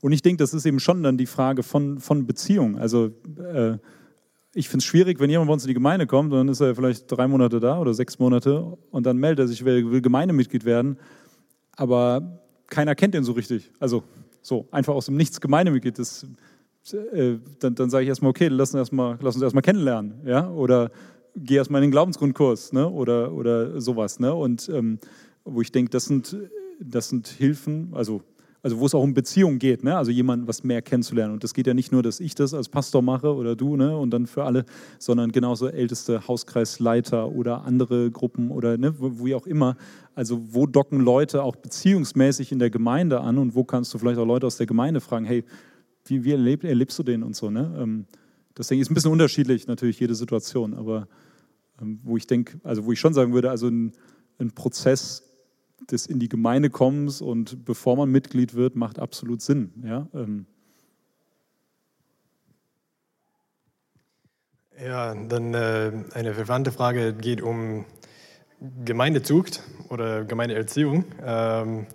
Und 0.00 0.12
ich 0.12 0.22
denke, 0.22 0.42
das 0.42 0.52
ist 0.54 0.66
eben 0.66 0.80
schon 0.80 1.02
dann 1.02 1.16
die 1.16 1.26
Frage 1.26 1.62
von, 1.62 2.00
von 2.00 2.26
Beziehung. 2.26 2.78
Also 2.78 3.10
äh, 3.38 3.78
ich 4.52 4.68
finde 4.68 4.82
es 4.82 4.84
schwierig, 4.84 5.20
wenn 5.20 5.30
jemand 5.30 5.48
bei 5.48 5.54
uns 5.54 5.64
in 5.64 5.68
die 5.68 5.74
Gemeinde 5.74 6.06
kommt, 6.06 6.32
dann 6.32 6.48
ist 6.48 6.60
er 6.60 6.74
vielleicht 6.74 7.10
drei 7.10 7.28
Monate 7.28 7.60
da 7.60 7.80
oder 7.80 7.94
sechs 7.94 8.18
Monate 8.18 8.62
und 8.90 9.06
dann 9.06 9.16
meldet 9.16 9.44
er 9.44 9.48
sich, 9.48 9.64
will, 9.64 9.90
will 9.90 10.02
Gemeindemitglied 10.02 10.64
werden, 10.64 10.98
aber 11.76 12.40
keiner 12.66 12.94
kennt 12.94 13.14
ihn 13.14 13.24
so 13.24 13.32
richtig. 13.32 13.70
Also 13.78 14.02
so, 14.42 14.66
einfach 14.70 14.94
aus 14.94 15.06
dem 15.06 15.16
Nichts 15.16 15.40
Gemeindemitglied. 15.40 15.98
Das 15.98 16.26
äh, 16.92 17.38
dann, 17.60 17.74
dann 17.74 17.90
sage 17.90 18.04
ich 18.04 18.08
erstmal, 18.08 18.30
okay, 18.30 18.48
lass 18.48 18.70
uns 18.70 18.80
erstmal, 18.80 19.18
lass 19.20 19.34
uns 19.34 19.42
erstmal 19.42 19.62
kennenlernen, 19.62 20.14
ja, 20.26 20.50
oder 20.50 20.90
geh 21.36 21.56
erstmal 21.56 21.82
in 21.82 21.88
den 21.88 21.92
Glaubensgrundkurs, 21.92 22.72
ne, 22.72 22.88
oder, 22.88 23.32
oder 23.32 23.80
sowas, 23.80 24.18
ne, 24.18 24.34
und 24.34 24.68
ähm, 24.68 24.98
wo 25.44 25.60
ich 25.60 25.72
denke, 25.72 25.90
das 25.90 26.04
sind, 26.06 26.36
das 26.80 27.08
sind 27.08 27.28
Hilfen, 27.28 27.90
also, 27.92 28.22
also 28.62 28.78
wo 28.78 28.86
es 28.86 28.94
auch 28.94 29.02
um 29.02 29.14
Beziehungen 29.14 29.58
geht, 29.58 29.84
ne, 29.84 29.96
also 29.96 30.10
jemanden 30.10 30.46
was 30.48 30.64
mehr 30.64 30.82
kennenzulernen. 30.82 31.32
Und 31.32 31.44
das 31.44 31.54
geht 31.54 31.66
ja 31.66 31.72
nicht 31.72 31.92
nur, 31.92 32.02
dass 32.02 32.20
ich 32.20 32.34
das 32.34 32.52
als 32.52 32.68
Pastor 32.68 33.00
mache 33.00 33.34
oder 33.34 33.56
du, 33.56 33.76
ne, 33.76 33.96
und 33.96 34.10
dann 34.10 34.26
für 34.26 34.44
alle, 34.44 34.64
sondern 34.98 35.32
genauso 35.32 35.68
älteste 35.68 36.26
Hauskreisleiter 36.26 37.30
oder 37.30 37.64
andere 37.64 38.10
Gruppen 38.10 38.50
oder, 38.50 38.76
ne, 38.76 38.94
wie 38.98 39.34
auch 39.34 39.46
immer, 39.46 39.76
also 40.14 40.40
wo 40.50 40.66
docken 40.66 41.00
Leute 41.00 41.42
auch 41.42 41.56
beziehungsmäßig 41.56 42.52
in 42.52 42.58
der 42.58 42.70
Gemeinde 42.70 43.20
an 43.20 43.38
und 43.38 43.54
wo 43.54 43.64
kannst 43.64 43.94
du 43.94 43.98
vielleicht 43.98 44.18
auch 44.18 44.26
Leute 44.26 44.46
aus 44.46 44.56
der 44.56 44.66
Gemeinde 44.66 45.00
fragen, 45.00 45.24
hey, 45.24 45.44
wie, 46.10 46.24
wie 46.24 46.32
erleb, 46.32 46.64
erlebst 46.64 46.98
du 46.98 47.02
den 47.02 47.22
und 47.22 47.36
so. 47.36 47.50
Ne? 47.50 47.74
Ähm, 47.78 48.06
ich 48.58 48.70
ist 48.70 48.90
ein 48.90 48.94
bisschen 48.94 49.12
unterschiedlich, 49.12 49.66
natürlich 49.66 49.98
jede 50.00 50.14
Situation, 50.14 50.74
aber 50.74 51.08
ähm, 51.80 52.00
wo 52.02 52.16
ich 52.16 52.26
denke, 52.26 52.60
also 52.62 52.84
wo 52.84 52.92
ich 52.92 53.00
schon 53.00 53.14
sagen 53.14 53.32
würde, 53.32 53.50
also 53.50 53.68
ein, 53.68 53.92
ein 54.38 54.50
Prozess 54.50 55.22
des 55.90 56.06
in 56.06 56.18
die 56.18 56.28
Gemeinde 56.28 56.68
kommens 56.68 57.22
und 57.22 57.64
bevor 57.64 57.96
man 57.96 58.10
Mitglied 58.10 58.54
wird, 58.54 58.76
macht 58.76 58.98
absolut 58.98 59.40
Sinn. 59.40 59.72
Ja, 59.84 60.08
ähm. 60.12 60.46
ja 64.78 65.14
dann 65.14 65.54
äh, 65.54 65.92
eine 66.12 66.34
verwandte 66.34 66.72
Frage 66.72 67.14
geht 67.14 67.40
um 67.40 67.86
Gemeindezucht 68.84 69.62
oder 69.88 70.24
Gemeindeerziehung. 70.24 71.06
Ähm, 71.24 71.86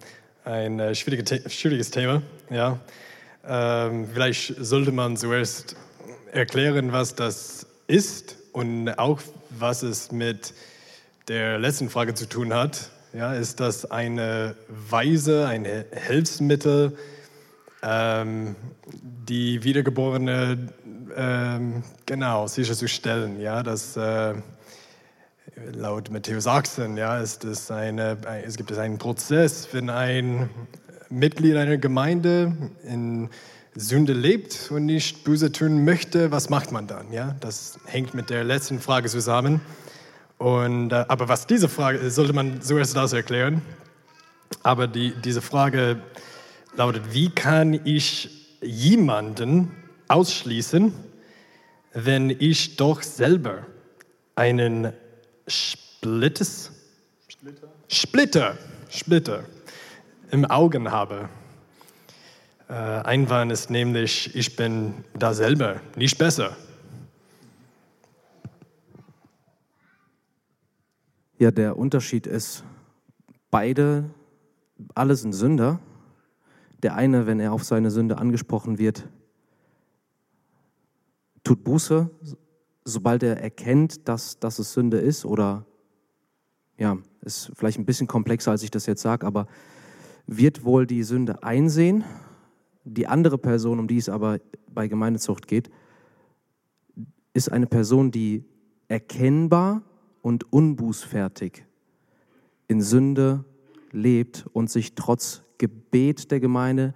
ein 0.44 0.80
äh, 0.80 0.96
schwieriges 0.96 1.92
Thema. 1.92 2.24
Ja. 2.50 2.80
Ähm, 3.48 4.08
vielleicht 4.12 4.56
sollte 4.58 4.92
man 4.92 5.18
zuerst 5.18 5.76
erklären, 6.32 6.92
was 6.92 7.16
das 7.16 7.68
ist 7.88 8.38
und 8.52 8.90
auch, 8.98 9.22
was 9.52 9.84
es 9.84 10.12
mit 10.12 10.54
der 11.28 11.60
letzten 11.60 11.90
Frage 11.90 12.14
zu 12.14 12.28
tun 12.28 12.54
hat. 12.54 12.90
Ja, 13.14 13.34
ist 13.34 13.60
das 13.60 13.90
eine 13.90 14.56
Weise, 14.68 15.48
ein 15.48 15.66
Hilfsmittel, 15.66 16.98
ähm, 17.82 18.56
die 18.94 19.64
Wiedergeborene 19.64 20.70
ähm, 21.16 21.84
genau 22.06 22.48
sicherzustellen? 22.48 23.40
Ja, 23.40 23.64
dass 23.64 23.96
äh, 23.96 24.34
laut 25.74 26.10
Matthäus 26.10 26.48
18 26.48 26.98
ja, 26.98 27.20
ist 27.20 27.44
es, 27.44 27.72
eine, 27.72 28.18
es 28.44 28.58
gibt 28.58 28.72
es 28.72 28.78
einen 28.78 28.98
Prozess, 28.98 29.70
wenn 29.72 29.90
ein 29.90 30.50
Mitglied 31.10 31.56
einer 31.56 31.78
Gemeinde 31.78 32.54
in 32.84 33.30
Sünde 33.76 34.14
lebt 34.14 34.72
und 34.72 34.86
nicht 34.86 35.24
böse 35.24 35.52
tun 35.52 35.84
möchte, 35.84 36.32
was 36.32 36.50
macht 36.50 36.72
man 36.72 36.88
dann? 36.88 37.12
Ja, 37.12 37.36
das 37.42 37.78
hängt 37.86 38.14
mit 38.14 38.30
der 38.30 38.44
letzten 38.44 38.80
Frage 38.80 39.10
zusammen. 39.10 39.62
Und, 40.38 40.92
äh, 40.92 41.06
aber 41.08 41.28
was 41.28 41.46
diese 41.48 41.70
Frage 41.70 42.10
sollte 42.10 42.34
man 42.34 42.62
zuerst 42.62 42.96
das 42.96 43.14
erklären. 43.14 43.62
Aber 44.64 44.88
die, 44.88 45.14
diese 45.24 45.42
Frage 45.42 46.02
lautet: 46.76 47.14
Wie 47.14 47.30
kann 47.30 47.74
ich 47.86 48.58
jemanden 48.62 49.72
ausschließen, 50.08 50.94
wenn 51.94 52.30
ich 52.30 52.78
doch 52.78 53.02
selber 53.02 53.66
einen 54.36 54.94
Splittes, 55.48 56.72
Splitter, 57.28 57.68
Splitter, 57.88 58.58
Splitter 58.90 59.44
im 60.32 60.46
Augen 60.46 60.92
habe. 60.92 61.30
Äh, 62.68 62.74
Einwand 62.74 63.52
ist 63.52 63.70
nämlich, 63.70 64.36
ich 64.36 64.56
bin 64.56 65.04
da 65.14 65.34
selber 65.34 65.82
nicht 65.96 66.18
besser. 66.18 66.56
Ja, 71.38 71.52
der 71.52 71.78
Unterschied 71.78 72.28
ist, 72.28 72.64
beide, 73.52 74.10
alle 74.94 75.16
sind 75.16 75.34
Sünder. 75.34 75.80
Der 76.82 76.96
eine, 76.96 77.28
wenn 77.28 77.40
er 77.40 77.54
auf 77.54 77.64
seine 77.64 77.92
Sünde 77.92 78.18
angesprochen 78.18 78.78
wird, 78.78 79.08
tut 81.44 81.64
Buße, 81.64 82.10
sobald 82.84 83.24
er 83.24 83.42
erkennt, 83.42 84.08
dass, 84.08 84.40
dass 84.40 84.60
es 84.60 84.74
Sünde 84.74 84.98
ist 84.98 85.26
oder 85.26 85.66
ja, 86.78 86.98
ist 87.22 87.52
vielleicht 87.56 87.80
ein 87.80 87.86
bisschen 87.86 88.08
komplexer, 88.08 88.52
als 88.52 88.64
ich 88.64 88.72
das 88.72 88.86
jetzt 88.86 89.02
sage, 89.02 89.26
aber 89.26 89.48
wird 90.28 90.64
wohl 90.64 90.86
die 90.86 91.04
Sünde 91.04 91.44
einsehen. 91.44 92.04
Die 92.84 93.08
andere 93.08 93.38
Person, 93.38 93.80
um 93.80 93.88
die 93.88 93.98
es 93.98 94.10
aber 94.10 94.40
bei 94.74 94.88
Gemeindezucht 94.88 95.48
geht, 95.48 95.70
ist 97.34 97.52
eine 97.52 97.68
Person, 97.68 98.12
die 98.12 98.46
erkennbar 98.88 99.82
und 100.22 100.52
unbußfertig 100.52 101.66
in 102.68 102.82
Sünde 102.82 103.46
lebt 103.92 104.46
und 104.54 104.70
sich 104.70 104.96
trotz 104.96 105.44
Gebet 105.58 106.32
der 106.32 106.40
Gemeinde, 106.40 106.94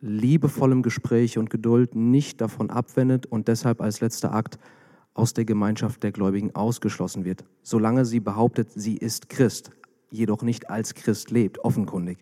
liebevollem 0.00 0.82
Gespräch 0.82 1.38
und 1.38 1.50
Geduld 1.50 1.94
nicht 1.94 2.40
davon 2.40 2.70
abwendet 2.70 3.26
und 3.26 3.48
deshalb 3.48 3.80
als 3.80 4.00
letzter 4.00 4.32
Akt 4.32 4.58
aus 5.14 5.32
der 5.32 5.44
Gemeinschaft 5.44 6.02
der 6.02 6.12
Gläubigen 6.12 6.54
ausgeschlossen 6.54 7.24
wird, 7.24 7.44
solange 7.62 8.04
sie 8.04 8.20
behauptet, 8.20 8.70
sie 8.74 8.96
ist 8.96 9.28
Christ, 9.28 9.70
jedoch 10.10 10.42
nicht 10.42 10.68
als 10.68 10.94
Christ 10.94 11.30
lebt, 11.30 11.58
offenkundig. 11.64 12.18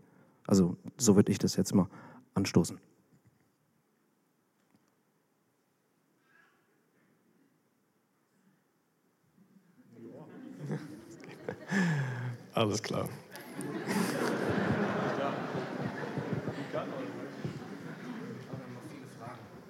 Also 0.46 0.76
so 0.98 1.16
würde 1.16 1.32
ich 1.32 1.38
das 1.38 1.56
jetzt 1.56 1.74
mal 1.74 1.88
anstoßen. 2.34 2.78
Alles 12.54 12.82
klar. 12.82 13.08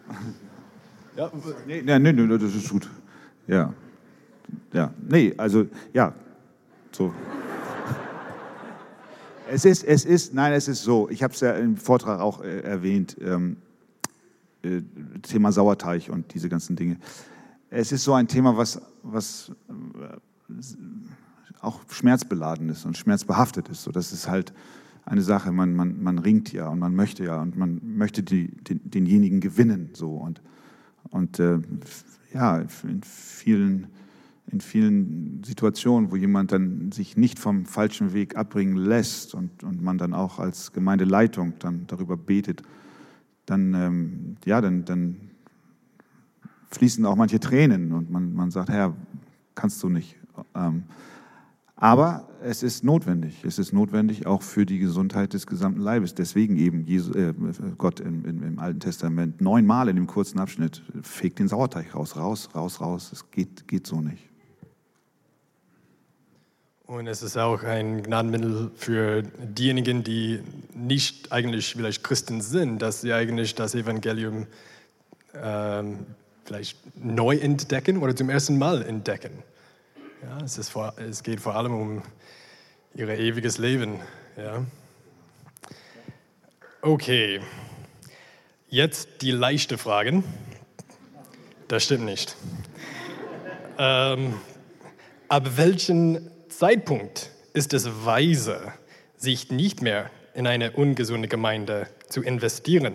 Ja. 1.17 1.31
Nee, 1.65 1.81
nee, 1.83 1.99
nee, 1.99 2.13
nee, 2.13 2.39
das 2.39 2.55
ist 2.55 2.69
gut. 2.71 2.91
Ja. 3.47 3.73
Ja, 4.73 4.93
nee, 5.09 5.33
also, 5.37 5.67
ja, 5.93 6.13
so. 6.91 7.13
Es 9.51 9.65
ist, 9.65 9.85
es 9.85 10.05
ist, 10.05 10.35
nein, 10.35 10.53
es 10.53 10.69
ist 10.69 10.83
so. 10.83 11.09
Ich 11.11 11.23
habe 11.23 11.35
es 11.35 11.41
ja 11.41 11.53
im 11.53 11.77
Vortrag 11.77 12.21
auch 12.21 12.43
äh, 12.43 12.61
erwähnt. 12.61 13.17
Ähm, 13.21 13.57
äh, 14.65 14.83
Thema 15.23 15.53
Sauerteig 15.53 16.09
und 16.11 16.33
diese 16.35 16.49
ganzen 16.49 16.77
Dinge. 16.77 16.99
Es 17.71 17.93
ist 17.93 18.05
so 18.05 18.15
ein 18.15 18.29
Thema, 18.29 18.57
was, 18.57 18.81
was 19.03 19.53
äh, 19.69 20.53
auch 21.61 21.81
schmerzbeladen 21.91 22.69
ist 22.69 22.85
und 22.85 22.97
schmerzbehaftet 22.97 23.69
ist. 23.69 23.83
So, 23.83 23.91
das 23.91 24.13
ist 24.13 24.29
halt 24.29 24.53
eine 25.05 25.23
Sache. 25.23 25.53
Man, 25.53 25.75
man, 25.75 26.03
man 26.03 26.19
ringt 26.19 26.53
ja 26.53 26.69
und 26.69 26.79
man 26.79 26.95
möchte 26.95 27.25
ja 27.25 27.41
und 27.41 27.57
man 27.57 27.81
möchte 27.83 28.23
die, 28.23 28.49
den, 28.49 28.81
denjenigen 28.91 29.41
gewinnen. 29.41 29.91
So 29.93 30.13
und, 30.17 30.41
und 31.11 31.39
äh, 31.39 31.59
ja, 32.33 32.59
in 32.59 33.03
vielen 33.03 33.89
in 34.51 34.61
vielen 34.61 35.43
Situationen, 35.45 36.11
wo 36.11 36.17
jemand 36.17 36.53
dann 36.53 36.93
sich 36.93 37.17
nicht 37.17 37.39
vom 37.39 37.65
falschen 37.65 38.13
Weg 38.13 38.37
abbringen 38.37 38.77
lässt 38.77 39.35
und, 39.35 39.65
und 39.65 39.83
man 39.83 39.99
dann 39.99 40.13
auch 40.13 40.39
als 40.39 40.73
Gemeindeleitung 40.73 41.55
dann 41.59 41.87
darüber 41.87 42.17
betet, 42.17 42.63
dann, 43.47 43.75
ähm, 43.75 44.37
ja, 44.45 44.61
dann, 44.61 44.85
dann 44.85 45.17
fließen 46.71 47.05
auch 47.07 47.17
manche 47.17 47.41
Tränen 47.41 47.93
und 47.93 48.11
man, 48.11 48.35
man 48.35 48.51
sagt, 48.51 48.69
Herr, 48.69 48.95
kannst 49.55 49.83
du 49.83 49.89
nicht. 49.89 50.17
Ähm, 50.55 50.85
aber 51.77 52.29
es 52.43 52.63
ist 52.63 52.85
notwendig. 52.85 53.45
Es 53.45 53.59
ist 53.59 53.73
notwendig 53.73 54.27
auch 54.27 54.43
für 54.43 54.65
die 54.65 54.79
Gesundheit 54.79 55.33
des 55.33 55.47
gesamten 55.47 55.81
Leibes. 55.81 56.15
Deswegen 56.15 56.57
eben 56.57 56.87
Jesu, 56.87 57.13
äh, 57.13 57.35
Gott 57.77 58.01
im, 58.01 58.25
im, 58.25 58.43
im, 58.43 58.59
Alten 58.59 58.81
Testament 58.81 59.41
neunmal 59.41 59.89
in 59.89 59.97
dem 59.97 60.07
kurzen 60.07 60.39
Abschnitt 60.39 60.83
fegt 61.03 61.39
den 61.39 61.49
Sauerteig 61.49 61.95
raus, 61.95 62.17
raus, 62.17 62.51
raus, 62.55 62.81
raus. 62.81 63.11
Es 63.13 63.31
geht, 63.31 63.67
geht 63.67 63.87
so 63.87 64.01
nicht. 64.01 64.31
Und 66.95 67.09
es 67.09 67.23
ist 67.23 67.37
auch 67.37 67.65
ein 67.65 68.05
Gnadenmittel 68.05 68.71
für 68.77 69.25
diejenigen, 69.25 70.05
die 70.05 70.45
nicht 70.75 71.33
eigentlich 71.33 71.73
vielleicht 71.75 72.05
Christen 72.05 72.41
sind, 72.41 72.79
dass 72.79 73.01
sie 73.01 73.13
eigentlich 73.13 73.57
das 73.57 73.75
Evangelium 73.75 74.47
ähm, 75.35 76.07
vielleicht 76.45 76.79
neu 76.97 77.37
entdecken 77.37 77.99
oder 77.99 78.15
zum 78.15 78.31
ersten 78.31 78.59
Mal 78.59 78.83
entdecken. 78.83 79.43
Ja, 80.23 80.45
es, 80.45 80.57
ist 80.57 80.69
vor, 80.69 80.95
es 80.97 81.25
geht 81.25 81.41
vor 81.41 81.57
allem 81.57 81.75
um 81.75 82.03
ihr 82.95 83.09
ewiges 83.09 83.59
Leben. 83.59 83.99
Ja. 84.37 84.65
Okay, 86.81 87.41
jetzt 88.69 89.09
die 89.21 89.33
leichte 89.33 89.79
Fragen. 89.79 90.23
Das 91.67 91.83
stimmt 91.83 92.05
nicht. 92.05 92.37
Ähm, 93.79 94.35
ab 95.29 95.57
welchen 95.57 96.31
Zeitpunkt 96.59 97.33
ist 97.53 97.75
es 97.75 97.89
weise, 98.05 98.73
sich 99.17 99.51
nicht 99.51 99.83
mehr 99.83 100.09
in 100.35 100.47
eine 100.47 100.71
ungesunde 100.71 101.27
Gemeinde 101.27 101.89
zu 102.09 102.23
investieren. 102.23 102.95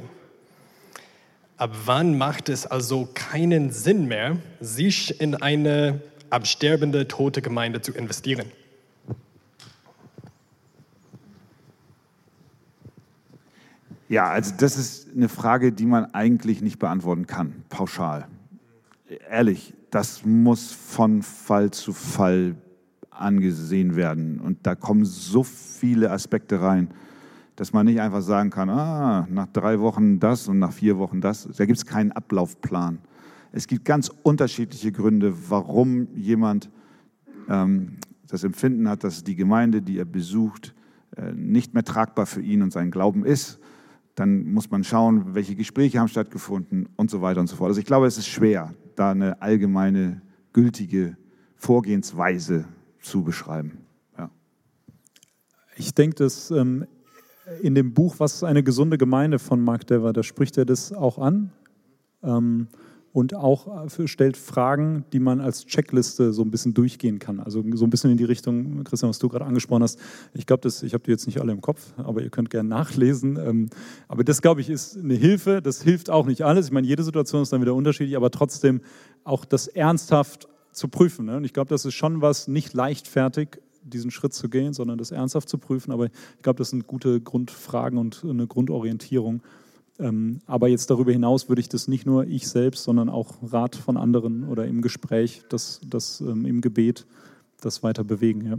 Ab 1.58 1.76
wann 1.84 2.18
macht 2.18 2.48
es 2.48 2.66
also 2.66 3.10
keinen 3.14 3.72
Sinn 3.72 4.08
mehr, 4.08 4.38
sich 4.62 5.20
in 5.20 5.36
eine 5.36 6.02
absterbende, 6.30 7.10
tote 7.10 7.42
Gemeinde 7.42 7.82
zu 7.82 7.92
investieren? 7.92 8.50
Ja, 14.08 14.30
also 14.30 14.54
das 14.58 14.78
ist 14.78 15.10
eine 15.14 15.28
Frage, 15.28 15.74
die 15.74 15.86
man 15.86 16.14
eigentlich 16.14 16.62
nicht 16.62 16.80
beantworten 16.80 17.28
kann, 17.28 17.64
pauschal. 17.68 18.28
Ehrlich, 19.30 19.74
das 19.92 20.24
muss 20.24 20.72
von 20.72 21.24
Fall 21.24 21.72
zu 21.72 21.92
Fall 21.92 22.56
angesehen 23.20 23.96
werden. 23.96 24.40
Und 24.40 24.66
da 24.66 24.76
kommen 24.76 25.06
so 25.06 25.44
viele 25.44 26.12
Aspekte 26.12 26.62
rein, 26.62 26.90
dass 27.56 27.74
man 27.74 27.86
nicht 27.86 28.00
einfach 28.00 28.22
sagen 28.22 28.50
kann, 28.50 28.70
ah, 28.70 29.28
nach 29.30 29.48
drei 29.48 29.80
Wochen 29.80 30.20
das 30.20 30.48
und 30.48 30.60
nach 30.60 30.72
vier 30.72 30.98
Wochen 30.98 31.20
das. 31.20 31.48
Da 31.58 31.66
gibt 31.66 31.78
es 31.78 31.86
keinen 31.86 32.12
Ablaufplan. 32.12 33.00
Es 33.52 33.68
gibt 33.68 33.84
ganz 33.84 34.10
unterschiedliche 34.24 34.92
Gründe, 34.92 35.34
warum 35.50 36.08
jemand 36.16 36.70
ähm, 37.50 37.98
das 38.28 38.44
Empfinden 38.44 38.88
hat, 38.88 39.04
dass 39.04 39.24
die 39.24 39.36
Gemeinde, 39.36 39.82
die 39.82 39.98
er 39.98 40.06
besucht, 40.06 40.74
äh, 41.18 41.34
nicht 41.34 41.74
mehr 41.74 41.84
tragbar 41.84 42.26
für 42.28 42.42
ihn 42.42 42.62
und 42.62 42.72
seinen 42.72 42.92
Glauben 42.92 43.26
ist. 43.26 43.60
Dann 44.16 44.52
muss 44.52 44.70
man 44.70 44.84
schauen, 44.84 45.34
welche 45.34 45.56
Gespräche 45.56 46.00
haben 46.00 46.08
stattgefunden 46.08 46.88
und 46.96 47.10
so 47.10 47.22
weiter 47.22 47.40
und 47.42 47.48
so 47.48 47.56
fort. 47.56 47.70
Also 47.70 47.80
ich 47.80 47.86
glaube, 47.86 48.08
es 48.08 48.18
ist 48.18 48.28
schwer, 48.28 48.74
da 48.96 49.12
eine 49.12 49.42
allgemeine, 49.42 50.22
gültige 50.54 51.18
Vorgehensweise 51.56 52.66
zu 53.02 53.24
beschreiben. 53.24 53.80
Ja. 54.18 54.30
Ich 55.76 55.94
denke, 55.94 56.16
dass 56.16 56.52
ähm, 56.52 56.86
in 57.62 57.76
dem 57.76 57.94
Buch 57.94 58.16
Was 58.20 58.36
ist 58.36 58.44
eine 58.44 58.64
gesunde 58.64 58.98
Gemeinde 58.98 59.40
von 59.40 59.62
Mark 59.62 59.88
Dever, 59.88 60.14
da 60.14 60.24
spricht 60.24 60.58
er 60.58 60.66
das 60.66 60.94
auch 60.94 61.18
an 61.18 61.52
ähm, 62.24 62.68
und 63.12 63.34
auch 63.34 63.86
äh, 63.86 64.08
stellt 64.08 64.38
Fragen, 64.38 65.06
die 65.14 65.20
man 65.20 65.42
als 65.42 65.66
Checkliste 65.66 66.32
so 66.32 66.44
ein 66.44 66.52
bisschen 66.52 66.74
durchgehen 66.74 67.18
kann. 67.18 67.40
Also 67.40 67.64
so 67.74 67.86
ein 67.86 67.90
bisschen 67.90 68.12
in 68.12 68.18
die 68.18 68.24
Richtung, 68.24 68.84
Christian, 68.84 69.10
was 69.10 69.20
du 69.20 69.30
gerade 69.30 69.46
angesprochen 69.46 69.84
hast. 69.84 70.00
Ich 70.34 70.46
glaube, 70.46 70.68
ich 70.68 70.94
habe 70.94 71.04
die 71.04 71.12
jetzt 71.12 71.26
nicht 71.26 71.42
alle 71.42 71.52
im 71.52 71.62
Kopf, 71.62 71.94
aber 71.98 72.22
ihr 72.22 72.30
könnt 72.30 72.50
gerne 72.50 72.70
nachlesen. 72.70 73.38
Ähm, 73.38 73.70
aber 74.08 74.24
das, 74.24 74.42
glaube 74.42 74.62
ich, 74.62 74.70
ist 74.70 74.98
eine 74.98 75.16
Hilfe. 75.16 75.62
Das 75.62 75.82
hilft 75.82 76.10
auch 76.10 76.28
nicht 76.28 76.44
alles. 76.44 76.68
Ich 76.68 76.72
meine, 76.72 76.88
jede 76.88 77.04
Situation 77.04 77.42
ist 77.42 77.52
dann 77.52 77.62
wieder 77.62 77.74
unterschiedlich, 77.74 78.16
aber 78.16 78.30
trotzdem 78.30 78.82
auch 79.24 79.44
das 79.44 79.68
ernsthaft 79.68 80.48
zu 80.80 80.88
prüfen. 80.88 81.26
Ne? 81.26 81.38
Und 81.38 81.44
ich 81.44 81.54
glaube, 81.54 81.70
das 81.70 81.86
ist 81.86 81.94
schon 81.94 82.22
was, 82.22 82.48
nicht 82.48 82.74
leichtfertig 82.74 83.62
diesen 83.84 84.12
Schritt 84.12 84.34
zu 84.34 84.50
gehen, 84.50 84.74
sondern 84.74 84.98
das 84.98 85.12
ernsthaft 85.12 85.50
zu 85.50 85.58
prüfen. 85.58 85.92
Aber 85.92 86.06
ich 86.06 86.42
glaube, 86.42 86.58
das 86.58 86.70
sind 86.70 86.88
gute 86.88 87.22
Grundfragen 87.22 87.98
und 87.98 88.26
eine 88.28 88.48
Grundorientierung. 88.48 89.42
Ähm, 90.00 90.40
aber 90.48 90.70
jetzt 90.70 90.90
darüber 90.90 91.12
hinaus 91.12 91.50
würde 91.50 91.62
ich 91.62 91.70
das 91.70 91.88
nicht 91.88 92.06
nur 92.06 92.26
ich 92.26 92.48
selbst, 92.48 92.84
sondern 92.84 93.10
auch 93.10 93.36
Rat 93.44 93.76
von 93.76 93.98
anderen 93.98 94.48
oder 94.48 94.66
im 94.66 94.82
Gespräch, 94.82 95.44
das, 95.50 95.82
das 95.86 96.22
ähm, 96.22 96.46
im 96.46 96.62
Gebet, 96.62 97.06
das 97.62 97.84
weiter 97.84 98.04
bewegen. 98.04 98.46
Ja. 98.46 98.58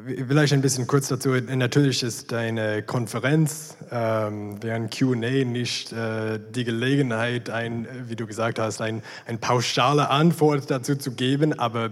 Vielleicht 0.00 0.54
ein 0.54 0.62
bisschen 0.62 0.86
kurz 0.86 1.08
dazu. 1.08 1.32
Natürlich 1.32 2.02
ist 2.02 2.32
deine 2.32 2.82
Konferenz 2.82 3.76
ähm, 3.90 4.56
während 4.62 4.90
QA 4.90 5.44
nicht 5.44 5.92
äh, 5.92 6.40
die 6.54 6.64
Gelegenheit, 6.64 7.50
ein, 7.50 7.86
wie 8.08 8.16
du 8.16 8.26
gesagt 8.26 8.58
hast, 8.58 8.80
eine 8.80 9.02
ein 9.26 9.38
pauschale 9.38 10.08
Antwort 10.08 10.70
dazu 10.70 10.96
zu 10.96 11.12
geben. 11.12 11.58
Aber 11.58 11.90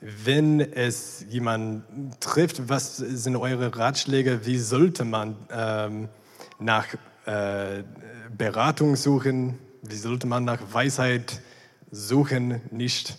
wenn 0.00 0.60
es 0.60 1.26
jemanden 1.28 2.12
trifft, 2.20 2.68
was 2.68 2.98
sind 2.98 3.34
eure 3.34 3.76
Ratschläge? 3.76 4.46
Wie 4.46 4.58
sollte 4.58 5.04
man 5.04 5.34
ähm, 5.50 6.08
nach 6.60 6.86
äh, 7.26 7.82
Beratung 8.38 8.94
suchen? 8.94 9.58
Wie 9.82 9.96
sollte 9.96 10.28
man 10.28 10.44
nach 10.44 10.60
Weisheit 10.72 11.40
suchen? 11.90 12.60
Nicht 12.70 13.18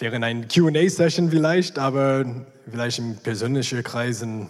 während 0.00 0.24
einer 0.24 0.46
QA-Session 0.46 1.30
vielleicht, 1.30 1.78
aber 1.78 2.44
vielleicht 2.70 2.98
in 2.98 3.16
persönlichen 3.16 3.82
Kreisen? 3.82 4.48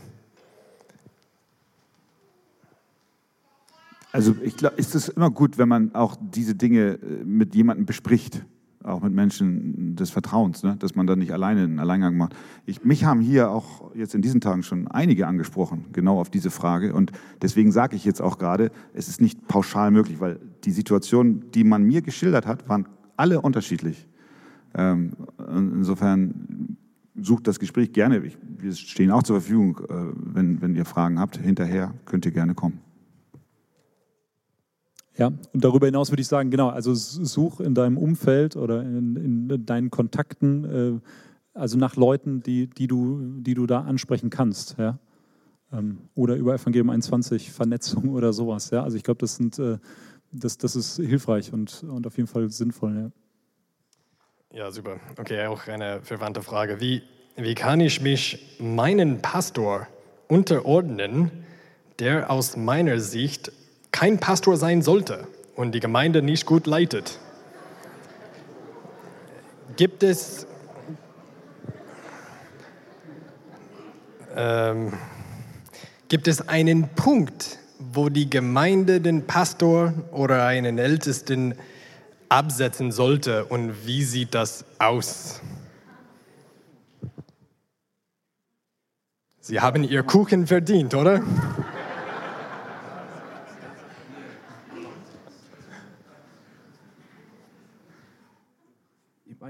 Also 4.13 4.35
ich 4.43 4.57
glaube, 4.57 4.77
ist 4.77 4.95
es 4.95 5.09
immer 5.09 5.31
gut, 5.31 5.59
wenn 5.59 5.69
man 5.69 5.95
auch 5.95 6.17
diese 6.21 6.55
Dinge 6.55 6.95
äh, 6.95 7.25
mit 7.25 7.55
jemandem 7.55 7.87
bespricht, 7.87 8.45
auch 8.83 9.03
mit 9.03 9.13
Menschen 9.13 9.95
des 9.95 10.11
Vertrauens, 10.11 10.63
ne? 10.63 10.77
dass 10.79 10.95
man 10.95 11.07
da 11.07 11.15
nicht 11.15 11.33
alleine 11.33 11.65
einen 11.65 11.79
Alleingang 11.79 12.17
macht. 12.17 12.35
Ich, 12.65 12.83
mich 12.83 13.05
haben 13.05 13.21
hier 13.21 13.51
auch 13.51 13.95
jetzt 13.95 14.15
in 14.15 14.23
diesen 14.23 14.41
Tagen 14.41 14.63
schon 14.63 14.89
einige 14.89 15.27
angesprochen, 15.27 15.85
genau 15.93 16.19
auf 16.19 16.31
diese 16.31 16.51
Frage. 16.51 16.95
Und 16.95 17.13
deswegen 17.43 17.73
sage 17.73 17.95
ich 17.95 18.05
jetzt 18.05 18.23
auch 18.23 18.39
gerade, 18.39 18.71
es 18.95 19.09
ist 19.09 19.21
nicht 19.21 19.47
pauschal 19.49 19.91
möglich, 19.91 20.19
weil 20.19 20.41
die 20.65 20.73
Situationen, 20.73 21.51
die 21.53 21.63
man 21.63 21.83
mir 21.83 22.01
geschildert 22.01 22.47
hat, 22.47 22.69
waren 22.69 22.89
alle 23.17 23.43
unterschiedlich. 23.43 24.07
Ähm, 24.75 25.13
insofern 25.39 26.77
sucht 27.21 27.47
das 27.47 27.59
Gespräch 27.59 27.93
gerne. 27.93 28.23
Wir 28.23 28.73
stehen 28.73 29.11
auch 29.11 29.23
zur 29.23 29.41
Verfügung, 29.41 29.79
äh, 29.89 30.13
wenn, 30.15 30.61
wenn 30.63 30.75
ihr 30.75 30.85
Fragen 30.85 31.19
habt. 31.19 31.39
Hinterher 31.39 31.95
könnt 32.05 32.25
ihr 32.25 32.33
gerne 32.33 32.55
kommen. 32.55 32.81
Ja, 35.17 35.27
und 35.27 35.65
darüber 35.65 35.87
hinaus 35.87 36.11
würde 36.11 36.23
ich 36.23 36.29
sagen, 36.29 36.51
genau, 36.51 36.69
also 36.69 36.95
such 36.95 37.61
in 37.61 37.75
deinem 37.75 37.99
Umfeld 37.99 38.57
oder 38.57 38.83
in, 38.83 39.17
in 39.17 39.67
deinen 39.67 39.91
Kontakten, 39.91 40.65
äh, 40.65 41.01
also 41.53 41.77
nach 41.77 41.97
Leuten, 41.97 42.43
die, 42.43 42.69
die, 42.69 42.87
du, 42.87 43.21
die 43.37 43.55
du 43.55 43.67
da 43.67 43.83
ansprechen 43.83 44.31
kannst. 44.31 44.77
Ja? 44.79 44.99
Ähm, 45.73 45.99
oder 46.15 46.37
über 46.37 46.55
Evangelium 46.55 46.91
21 46.91 47.53
Vernetzung 47.53 48.11
oder 48.11 48.33
sowas. 48.33 48.71
Ja? 48.71 48.83
Also 48.83 48.97
ich 48.97 49.03
glaube, 49.03 49.19
das, 49.19 49.39
äh, 49.59 49.79
das, 50.33 50.59
das 50.59 50.77
ist 50.77 50.97
hilfreich 50.97 51.53
und, 51.53 51.85
und 51.85 52.07
auf 52.07 52.17
jeden 52.17 52.29
Fall 52.29 52.49
sinnvoll. 52.51 52.97
Ja. 52.97 53.11
Ja, 54.53 54.73
super. 54.73 54.99
Okay, 55.17 55.47
auch 55.47 55.69
eine 55.69 56.01
verwandte 56.03 56.43
Frage. 56.43 56.81
Wie, 56.81 57.05
wie 57.37 57.55
kann 57.55 57.79
ich 57.79 58.01
mich 58.01 58.57
meinen 58.59 59.23
Pastor 59.23 59.87
unterordnen, 60.27 61.31
der 62.01 62.31
aus 62.31 62.57
meiner 62.57 62.99
Sicht 62.99 63.53
kein 63.93 64.19
Pastor 64.19 64.57
sein 64.57 64.83
sollte, 64.83 65.29
und 65.55 65.73
die 65.73 65.79
Gemeinde 65.79 66.21
nicht 66.21 66.47
gut 66.47 66.67
leitet. 66.67 67.21
Gibt 69.77 70.03
es 70.03 70.49
ähm, 74.37 74.93
gibt 76.09 76.27
es 76.27 76.49
einen 76.49 76.89
Punkt, 76.89 77.61
wo 77.79 78.09
die 78.09 78.29
Gemeinde 78.29 79.01
den 79.01 79.29
Pastor 79.29 79.95
oder 80.11 80.45
einen 80.47 80.79
Ältesten 80.79 81.55
absetzen 82.31 82.93
sollte 82.93 83.45
und 83.45 83.87
wie 83.87 84.05
sieht 84.05 84.35
das 84.35 84.65
aus? 84.79 85.43
Sie 89.41 89.61
haben 89.61 89.83
Ihr 89.83 90.03
Kuchen 90.05 90.47
verdient, 90.47 90.95
oder? 90.95 91.23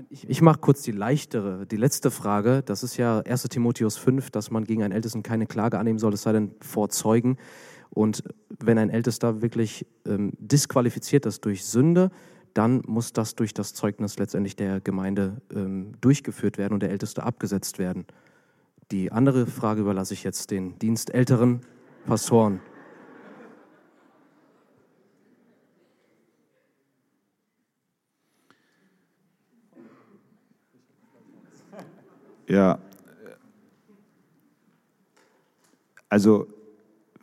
Ich, 0.09 0.29
ich 0.29 0.41
mache 0.41 0.59
kurz 0.59 0.83
die 0.83 0.93
leichtere, 0.93 1.67
die 1.67 1.77
letzte 1.77 2.11
Frage. 2.11 2.63
Das 2.65 2.83
ist 2.83 2.97
ja 2.97 3.21
1 3.21 3.43
Timotheus 3.45 3.99
5, 3.99 4.31
dass 4.31 4.51
man 4.51 4.65
gegen 4.65 4.83
einen 4.83 4.93
Ältesten 4.93 5.23
keine 5.23 5.47
Klage 5.47 5.79
annehmen 5.79 5.99
soll, 5.99 6.15
es 6.15 6.23
sei 6.23 6.33
denn 6.33 6.55
vor 6.61 6.89
Zeugen. 6.89 7.37
Und 7.91 8.25
wenn 8.59 8.79
ein 8.79 8.89
Ältester 8.89 9.43
wirklich 9.43 9.87
ähm, 10.07 10.33
disqualifiziert 10.39 11.27
ist 11.27 11.45
durch 11.45 11.65
Sünde, 11.65 12.11
dann 12.55 12.83
muss 12.87 13.13
das 13.13 13.35
durch 13.35 13.55
das 13.55 13.75
Zeugnis 13.75 14.19
letztendlich 14.19 14.57
der 14.57 14.81
Gemeinde 14.81 15.41
ähm, 15.55 15.93
durchgeführt 16.01 16.59
werden 16.59 16.75
und 16.75 16.83
der 16.83 16.91
Älteste 16.91 17.23
abgesetzt 17.23 17.79
werden. 17.79 18.07
Die 18.91 19.13
andere 19.13 19.47
Frage 19.47 19.83
überlasse 19.83 20.15
ich 20.15 20.25
jetzt 20.25 20.51
den 20.51 20.79
dienstälteren 20.79 21.61
Pastoren. 22.07 22.61
Ja, 32.49 32.81
also 36.09 36.49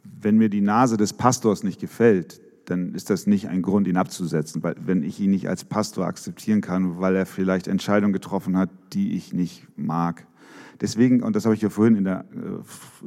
wenn 0.03 0.37
mir 0.37 0.47
die 0.47 0.61
Nase 0.61 0.95
des 0.95 1.11
Pastors 1.11 1.63
nicht 1.63 1.81
gefällt, 1.81 2.39
dann 2.67 2.93
ist 2.93 3.09
das 3.09 3.27
nicht 3.27 3.47
ein 3.47 3.61
Grund, 3.61 3.87
ihn 3.87 3.95
abzusetzen, 3.95 4.61
weil 4.61 4.75
wenn 4.85 5.01
ich 5.01 5.19
ihn 5.21 5.31
nicht 5.31 5.47
als 5.47 5.63
Pastor 5.63 6.05
akzeptieren 6.05 6.59
kann, 6.59 6.99
weil 6.99 7.15
er 7.15 7.25
vielleicht 7.25 7.67
Entscheidungen 7.67 8.11
getroffen 8.11 8.57
hat, 8.57 8.69
die 8.91 9.13
ich 9.13 9.31
nicht 9.33 9.65
mag. 9.77 10.27
Deswegen, 10.81 11.23
und 11.23 11.35
das 11.35 11.45
habe 11.45 11.55
ich 11.55 11.61
ja 11.61 11.69
vorhin 11.69 11.95
in 11.95 12.03
der 12.03 12.25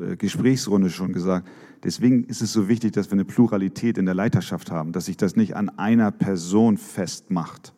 äh, 0.00 0.16
Gesprächsrunde 0.16 0.88
schon 0.88 1.12
gesagt, 1.12 1.46
deswegen 1.84 2.24
ist 2.24 2.40
es 2.40 2.54
so 2.54 2.68
wichtig, 2.68 2.92
dass 2.92 3.08
wir 3.08 3.12
eine 3.12 3.26
Pluralität 3.26 3.98
in 3.98 4.06
der 4.06 4.14
Leiterschaft 4.14 4.70
haben, 4.70 4.92
dass 4.92 5.04
sich 5.04 5.18
das 5.18 5.36
nicht 5.36 5.54
an 5.54 5.68
einer 5.68 6.10
Person 6.10 6.78
festmacht. 6.78 7.74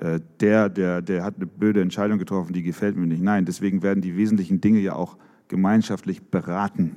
Äh, 0.00 0.18
der, 0.40 0.68
der, 0.68 1.02
der 1.02 1.22
hat 1.22 1.36
eine 1.36 1.46
blöde 1.46 1.82
Entscheidung 1.82 2.18
getroffen, 2.18 2.52
die 2.52 2.64
gefällt 2.64 2.96
mir 2.96 3.06
nicht. 3.06 3.22
Nein, 3.22 3.44
deswegen 3.44 3.82
werden 3.82 4.00
die 4.00 4.16
wesentlichen 4.16 4.60
Dinge 4.60 4.80
ja 4.80 4.94
auch 4.96 5.16
gemeinschaftlich 5.46 6.20
beraten 6.20 6.96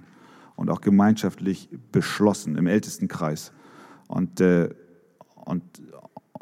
und 0.56 0.72
auch 0.72 0.82
gemeinschaftlich 0.82 1.70
beschlossen 1.92 2.58
im 2.58 2.66
Ältestenkreis. 2.66 3.54
Und, 4.08 4.42
äh, 4.42 4.70
und, 5.46 5.64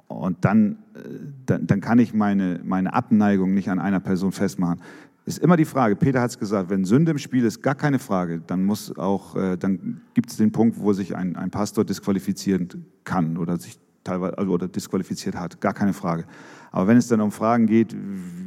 und 0.07 0.43
dann, 0.45 0.77
äh, 0.95 0.99
dann, 1.45 1.67
dann 1.67 1.81
kann 1.81 1.99
ich 1.99 2.13
meine, 2.13 2.61
meine 2.63 2.93
Abneigung 2.93 3.53
nicht 3.53 3.69
an 3.69 3.79
einer 3.79 3.99
Person 3.99 4.31
festmachen. 4.31 4.81
Ist 5.25 5.39
immer 5.39 5.55
die 5.55 5.65
Frage, 5.65 5.95
Peter 5.95 6.21
hat 6.21 6.31
es 6.31 6.39
gesagt, 6.39 6.69
wenn 6.69 6.83
Sünde 6.83 7.11
im 7.11 7.19
Spiel 7.19 7.45
ist, 7.45 7.61
gar 7.61 7.75
keine 7.75 7.99
Frage, 7.99 8.41
dann, 8.45 8.63
muss 8.65 8.97
auch, 8.97 9.35
äh, 9.35 9.55
dann 9.55 10.01
gibt 10.13 10.31
es 10.31 10.37
den 10.37 10.51
Punkt, 10.51 10.79
wo 10.79 10.93
sich 10.93 11.15
ein, 11.15 11.35
ein 11.35 11.51
Pastor 11.51 11.85
disqualifizieren 11.85 12.85
kann 13.03 13.37
oder 13.37 13.57
sich 13.57 13.77
teilweise 14.03 14.37
also, 14.37 14.51
oder 14.51 14.67
disqualifiziert 14.67 15.35
hat, 15.35 15.61
gar 15.61 15.73
keine 15.73 15.93
Frage. 15.93 16.25
Aber 16.71 16.87
wenn 16.87 16.97
es 16.97 17.07
dann 17.07 17.19
um 17.19 17.31
Fragen 17.31 17.65
geht, 17.65 17.95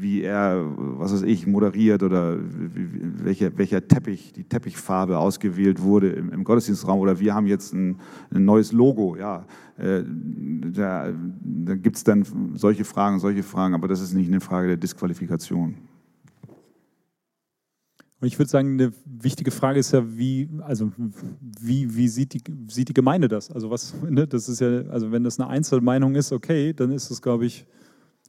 wie 0.01 0.23
er, 0.23 0.65
was 0.77 1.13
weiß 1.13 1.23
ich, 1.23 1.47
moderiert 1.47 2.03
oder 2.03 2.39
welcher, 2.39 3.57
welcher 3.59 3.87
Teppich, 3.87 4.33
die 4.33 4.45
Teppichfarbe 4.45 5.19
ausgewählt 5.19 5.83
wurde 5.83 6.11
im, 6.11 6.31
im 6.31 6.45
Gottesdienstraum 6.45 7.01
oder 7.01 7.21
wir 7.21 7.35
haben 7.35 7.47
jetzt 7.47 7.75
ein, 7.75 8.01
ein 8.33 8.45
neues 8.45 8.73
Logo, 8.73 9.17
ja, 9.17 9.45
äh, 9.77 10.03
da, 10.73 11.13
da 11.43 11.75
gibt 11.77 11.97
es 11.97 12.05
dann 12.05 12.25
solche 12.55 12.85
Fragen, 12.85 13.19
solche 13.19 13.43
Fragen, 13.43 13.75
aber 13.75 13.89
das 13.89 14.01
ist 14.01 14.15
nicht 14.15 14.29
eine 14.29 14.41
Frage 14.41 14.69
der 14.69 14.77
Disqualifikation. 14.79 15.75
Und 18.25 18.29
ich 18.29 18.39
würde 18.39 18.49
sagen, 18.49 18.81
eine 18.81 18.91
wichtige 19.05 19.51
Frage 19.51 19.79
ist 19.79 19.93
ja, 19.93 20.03
wie, 20.17 20.49
also 20.63 20.91
wie, 21.61 21.95
wie 21.95 22.09
sieht, 22.09 22.33
die, 22.33 22.41
sieht 22.69 22.89
die 22.89 22.95
Gemeinde 22.95 23.29
das? 23.29 23.51
Also 23.51 23.69
was, 23.69 23.93
ne, 24.01 24.27
das 24.27 24.49
ist 24.49 24.63
ja, 24.63 24.81
also 24.89 25.13
wenn 25.13 25.25
das 25.25 25.39
eine 25.39 25.51
Einzelmeinung 25.51 26.15
ist, 26.15 26.33
okay, 26.33 26.73
dann 26.73 26.91
ist 26.91 27.11
das, 27.11 27.21
glaube 27.21 27.45
ich, 27.45 27.67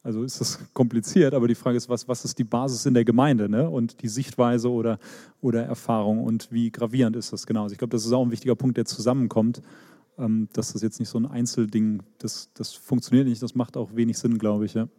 also 0.03 0.23
ist 0.23 0.41
das 0.41 0.59
kompliziert, 0.73 1.33
aber 1.33 1.47
die 1.47 1.55
Frage 1.55 1.77
ist, 1.77 1.87
was, 1.87 2.09
was 2.09 2.25
ist 2.25 2.37
die 2.37 2.43
Basis 2.43 2.85
in 2.85 2.93
der 2.93 3.05
Gemeinde 3.05 3.47
ne? 3.47 3.69
und 3.69 4.01
die 4.01 4.09
Sichtweise 4.09 4.69
oder, 4.69 4.99
oder 5.39 5.63
Erfahrung 5.63 6.21
und 6.25 6.51
wie 6.51 6.71
gravierend 6.71 7.15
ist 7.15 7.31
das 7.31 7.47
genau? 7.47 7.63
Also 7.63 7.71
ich 7.71 7.79
glaube, 7.79 7.91
das 7.91 8.05
ist 8.05 8.11
auch 8.11 8.25
ein 8.25 8.31
wichtiger 8.31 8.57
Punkt, 8.57 8.75
der 8.75 8.83
zusammenkommt, 8.83 9.61
ähm, 10.17 10.49
dass 10.51 10.73
das 10.73 10.81
jetzt 10.81 10.99
nicht 10.99 11.07
so 11.07 11.19
ein 11.19 11.25
Einzelding, 11.25 12.03
das, 12.17 12.49
das 12.53 12.73
funktioniert 12.73 13.29
nicht, 13.29 13.41
das 13.41 13.55
macht 13.55 13.77
auch 13.77 13.95
wenig 13.95 14.17
Sinn, 14.17 14.39
glaube 14.39 14.65
ich. 14.65 14.73
Ja. 14.73 14.89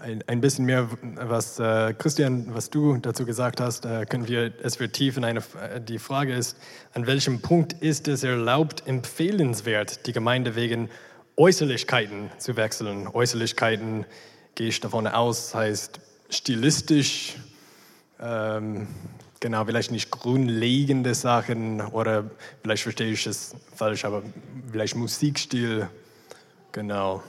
Ein, 0.00 0.22
ein 0.28 0.40
bisschen 0.40 0.64
mehr, 0.64 0.88
was 1.02 1.58
äh, 1.58 1.92
Christian, 1.92 2.54
was 2.54 2.70
du 2.70 2.98
dazu 2.98 3.26
gesagt 3.26 3.60
hast, 3.60 3.84
äh, 3.84 4.06
können 4.06 4.28
wir 4.28 4.52
es 4.62 4.76
vertiefen. 4.76 5.24
Eine, 5.24 5.40
äh, 5.40 5.80
die 5.80 5.98
Frage 5.98 6.34
ist, 6.34 6.56
an 6.94 7.08
welchem 7.08 7.40
Punkt 7.42 7.72
ist 7.72 8.06
es 8.06 8.22
erlaubt, 8.22 8.86
empfehlenswert, 8.86 10.06
die 10.06 10.12
Gemeinde 10.12 10.54
wegen 10.54 10.88
Äußerlichkeiten 11.36 12.30
zu 12.38 12.56
wechseln. 12.56 13.08
Äußerlichkeiten, 13.08 14.06
gehe 14.54 14.68
ich 14.68 14.78
davon 14.78 15.08
aus, 15.08 15.52
heißt 15.54 15.98
stilistisch, 16.30 17.36
ähm, 18.20 18.86
genau, 19.40 19.64
vielleicht 19.64 19.90
nicht 19.90 20.12
grundlegende 20.12 21.14
Sachen 21.14 21.80
oder 21.80 22.30
vielleicht 22.62 22.84
verstehe 22.84 23.10
ich 23.10 23.26
es 23.26 23.56
falsch, 23.74 24.04
aber 24.04 24.22
vielleicht 24.70 24.94
Musikstil, 24.94 25.88
genau. 26.70 27.22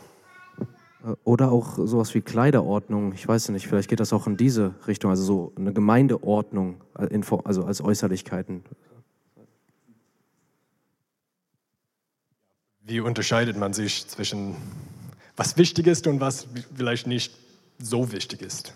Oder 1.23 1.51
auch 1.51 1.77
sowas 1.77 2.13
wie 2.13 2.21
Kleiderordnung, 2.21 3.13
ich 3.13 3.25
weiß 3.25 3.49
nicht, 3.49 3.67
vielleicht 3.67 3.89
geht 3.89 4.01
das 4.01 4.12
auch 4.12 4.27
in 4.27 4.35
diese 4.35 4.75
Richtung, 4.85 5.09
also 5.12 5.23
so 5.23 5.53
eine 5.55 5.71
Gemeindeordnung, 5.71 6.81
äh, 6.97 7.21
also 7.45 7.63
als 7.63 7.81
Äußerlichkeiten. 7.81 8.63
Wie 12.81 12.99
unterscheidet 12.99 13.55
man 13.55 13.71
sich 13.71 14.07
zwischen 14.07 14.55
was 15.38 15.55
wichtig 15.57 15.88
ist 15.88 16.05
und 16.05 16.19
was 16.19 16.47
vielleicht 16.75 17.07
nicht 17.07 17.33
so 17.77 18.12
wichtig 18.12 18.41
ist? 18.41 18.73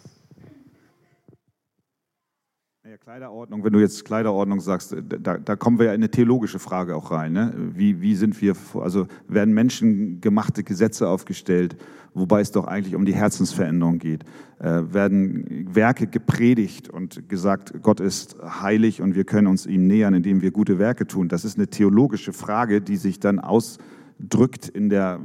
Kleiderordnung, 3.03 3.65
wenn 3.65 3.73
du 3.73 3.79
jetzt 3.79 4.05
Kleiderordnung 4.05 4.61
sagst, 4.61 4.95
da, 4.95 5.37
da, 5.37 5.55
kommen 5.57 5.77
wir 5.77 5.87
ja 5.87 5.91
in 5.91 5.99
eine 5.99 6.09
theologische 6.09 6.57
Frage 6.57 6.95
auch 6.95 7.11
rein. 7.11 7.33
Ne? 7.33 7.53
Wie, 7.73 7.99
wie 7.99 8.15
sind 8.15 8.41
wir, 8.41 8.55
also 8.79 9.07
werden 9.27 9.53
menschengemachte 9.53 10.63
Gesetze 10.63 11.09
aufgestellt, 11.09 11.75
wobei 12.13 12.39
es 12.39 12.51
doch 12.51 12.65
eigentlich 12.65 12.95
um 12.95 13.03
die 13.03 13.13
Herzensveränderung 13.13 13.99
geht? 13.99 14.23
Äh, 14.59 14.83
werden 14.93 15.67
Werke 15.75 16.07
gepredigt 16.07 16.87
und 16.87 17.27
gesagt, 17.27 17.73
Gott 17.81 17.99
ist 17.99 18.37
heilig 18.41 19.01
und 19.01 19.15
wir 19.15 19.25
können 19.25 19.47
uns 19.47 19.65
ihm 19.65 19.85
nähern, 19.85 20.13
indem 20.13 20.41
wir 20.41 20.51
gute 20.51 20.79
Werke 20.79 21.05
tun? 21.05 21.27
Das 21.27 21.43
ist 21.43 21.57
eine 21.57 21.67
theologische 21.67 22.31
Frage, 22.31 22.79
die 22.79 22.95
sich 22.95 23.19
dann 23.19 23.39
aus 23.39 23.79
drückt 24.17 24.69
in, 24.69 24.87
der, 24.87 25.19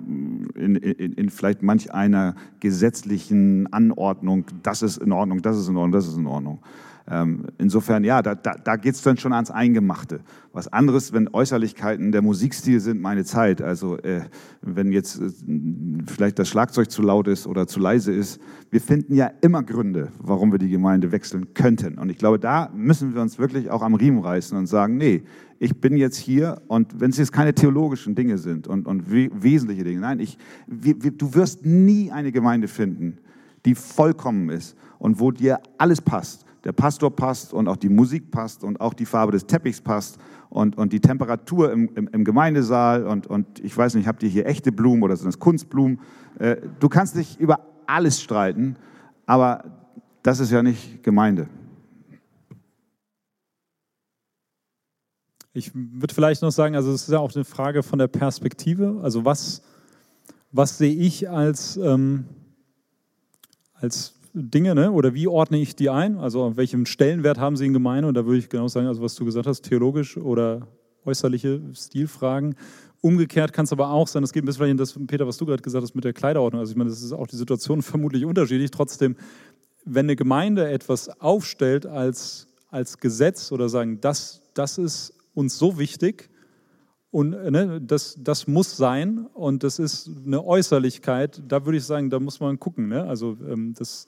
in, 0.56 0.74
in, 0.74 1.12
in, 1.12 1.30
vielleicht 1.30 1.62
manch 1.62 1.94
einer 1.94 2.34
gesetzlichen 2.58 3.72
Anordnung, 3.72 4.46
das 4.64 4.82
ist 4.82 4.96
in 4.96 5.12
Ordnung, 5.12 5.42
das 5.42 5.56
ist 5.56 5.68
in 5.68 5.76
Ordnung, 5.76 5.92
das 5.92 6.08
ist 6.08 6.16
in 6.16 6.26
Ordnung. 6.26 6.58
Ähm, 7.10 7.46
insofern, 7.56 8.04
ja, 8.04 8.20
da, 8.20 8.34
da, 8.34 8.54
da 8.62 8.76
geht 8.76 8.94
es 8.94 9.02
dann 9.02 9.16
schon 9.16 9.32
ans 9.32 9.50
Eingemachte. 9.50 10.20
Was 10.52 10.70
anderes, 10.70 11.12
wenn 11.12 11.28
Äußerlichkeiten 11.28 12.12
der 12.12 12.20
Musikstil 12.20 12.80
sind, 12.80 13.00
meine 13.00 13.24
Zeit. 13.24 13.62
Also 13.62 13.96
äh, 13.98 14.22
wenn 14.60 14.92
jetzt 14.92 15.20
äh, 15.20 15.30
vielleicht 16.06 16.38
das 16.38 16.48
Schlagzeug 16.48 16.90
zu 16.90 17.00
laut 17.00 17.26
ist 17.26 17.46
oder 17.46 17.66
zu 17.66 17.80
leise 17.80 18.12
ist. 18.12 18.40
Wir 18.70 18.82
finden 18.82 19.14
ja 19.14 19.30
immer 19.40 19.62
Gründe, 19.62 20.08
warum 20.18 20.52
wir 20.52 20.58
die 20.58 20.68
Gemeinde 20.68 21.10
wechseln 21.10 21.54
könnten. 21.54 21.98
Und 21.98 22.10
ich 22.10 22.18
glaube, 22.18 22.38
da 22.38 22.70
müssen 22.74 23.14
wir 23.14 23.22
uns 23.22 23.38
wirklich 23.38 23.70
auch 23.70 23.82
am 23.82 23.94
Riemen 23.94 24.22
reißen 24.22 24.58
und 24.58 24.66
sagen, 24.66 24.98
nee, 24.98 25.22
ich 25.58 25.80
bin 25.80 25.96
jetzt 25.96 26.16
hier 26.16 26.60
und 26.68 27.00
wenn 27.00 27.10
es 27.10 27.16
jetzt 27.16 27.32
keine 27.32 27.54
theologischen 27.54 28.14
Dinge 28.14 28.38
sind 28.38 28.68
und, 28.68 28.86
und 28.86 29.10
we 29.10 29.30
wesentliche 29.32 29.82
Dinge, 29.82 30.00
nein, 30.00 30.20
ich, 30.20 30.38
wir, 30.66 31.02
wir, 31.02 31.10
du 31.10 31.34
wirst 31.34 31.64
nie 31.64 32.12
eine 32.12 32.30
Gemeinde 32.30 32.68
finden, 32.68 33.18
die 33.64 33.74
vollkommen 33.74 34.50
ist 34.50 34.76
und 34.98 35.18
wo 35.18 35.32
dir 35.32 35.58
alles 35.78 36.00
passt 36.00 36.44
der 36.68 36.74
Pastor 36.74 37.10
passt 37.16 37.54
und 37.54 37.66
auch 37.66 37.78
die 37.78 37.88
Musik 37.88 38.30
passt 38.30 38.62
und 38.62 38.78
auch 38.82 38.92
die 38.92 39.06
Farbe 39.06 39.32
des 39.32 39.46
Teppichs 39.46 39.80
passt 39.80 40.18
und, 40.50 40.76
und 40.76 40.92
die 40.92 41.00
Temperatur 41.00 41.72
im, 41.72 41.88
im, 41.94 42.08
im 42.08 42.24
Gemeindesaal 42.26 43.06
und, 43.06 43.26
und 43.26 43.58
ich 43.60 43.74
weiß 43.74 43.94
nicht, 43.94 44.06
habt 44.06 44.22
ihr 44.22 44.28
hier 44.28 44.44
echte 44.44 44.70
Blumen 44.70 45.02
oder 45.02 45.16
sind 45.16 45.28
das 45.28 45.38
Kunstblumen? 45.38 45.98
Äh, 46.38 46.56
du 46.78 46.90
kannst 46.90 47.16
dich 47.16 47.40
über 47.40 47.60
alles 47.86 48.20
streiten, 48.20 48.76
aber 49.24 49.64
das 50.22 50.40
ist 50.40 50.50
ja 50.50 50.62
nicht 50.62 51.02
Gemeinde. 51.02 51.48
Ich 55.54 55.74
würde 55.74 56.12
vielleicht 56.12 56.42
noch 56.42 56.52
sagen, 56.52 56.76
also 56.76 56.92
es 56.92 57.04
ist 57.04 57.12
ja 57.12 57.18
auch 57.18 57.34
eine 57.34 57.46
Frage 57.46 57.82
von 57.82 57.98
der 57.98 58.08
Perspektive. 58.08 59.00
Also 59.02 59.24
was, 59.24 59.62
was 60.52 60.76
sehe 60.76 60.94
ich 60.94 61.30
als, 61.30 61.78
ähm, 61.78 62.26
als 63.72 64.17
Dinge, 64.32 64.74
ne? 64.74 64.92
oder 64.92 65.14
wie 65.14 65.28
ordne 65.28 65.58
ich 65.58 65.76
die 65.76 65.90
ein? 65.90 66.18
Also 66.18 66.56
welchen 66.56 66.86
Stellenwert 66.86 67.38
haben 67.38 67.56
sie 67.56 67.66
in 67.66 67.72
Gemeinde? 67.72 68.08
Und 68.08 68.14
da 68.14 68.26
würde 68.26 68.38
ich 68.38 68.48
genau 68.48 68.68
sagen, 68.68 68.86
also 68.86 69.02
was 69.02 69.14
du 69.14 69.24
gesagt 69.24 69.46
hast, 69.46 69.62
theologisch 69.62 70.16
oder 70.16 70.66
äußerliche 71.04 71.60
Stilfragen. 71.74 72.54
Umgekehrt 73.00 73.52
kann 73.52 73.64
es 73.64 73.72
aber 73.72 73.90
auch 73.90 74.08
sein, 74.08 74.22
das 74.22 74.32
geht 74.32 74.42
ein 74.42 74.46
bisschen 74.46 74.66
in 74.66 74.76
das, 74.76 74.98
Peter, 75.06 75.26
was 75.26 75.36
du 75.36 75.46
gerade 75.46 75.62
gesagt 75.62 75.82
hast 75.82 75.94
mit 75.94 76.04
der 76.04 76.12
Kleiderordnung. 76.12 76.60
Also 76.60 76.72
ich 76.72 76.76
meine, 76.76 76.90
das 76.90 77.02
ist 77.02 77.12
auch 77.12 77.26
die 77.26 77.36
Situation 77.36 77.82
vermutlich 77.82 78.24
unterschiedlich. 78.24 78.70
Trotzdem, 78.70 79.16
wenn 79.84 80.06
eine 80.06 80.16
Gemeinde 80.16 80.68
etwas 80.68 81.08
aufstellt 81.20 81.86
als, 81.86 82.48
als 82.70 82.98
Gesetz 82.98 83.52
oder 83.52 83.68
sagen, 83.68 84.00
das, 84.00 84.42
das 84.54 84.78
ist 84.78 85.14
uns 85.34 85.58
so 85.58 85.78
wichtig 85.78 86.28
und 87.10 87.30
ne, 87.30 87.80
das, 87.80 88.18
das 88.20 88.46
muss 88.46 88.76
sein 88.76 89.26
und 89.32 89.62
das 89.64 89.78
ist 89.78 90.10
eine 90.26 90.44
Äußerlichkeit, 90.44 91.42
da 91.48 91.64
würde 91.64 91.78
ich 91.78 91.84
sagen, 91.84 92.10
da 92.10 92.20
muss 92.20 92.40
man 92.40 92.58
gucken. 92.58 92.88
Ne? 92.88 93.04
Also 93.04 93.36
ähm, 93.48 93.74
das 93.76 94.06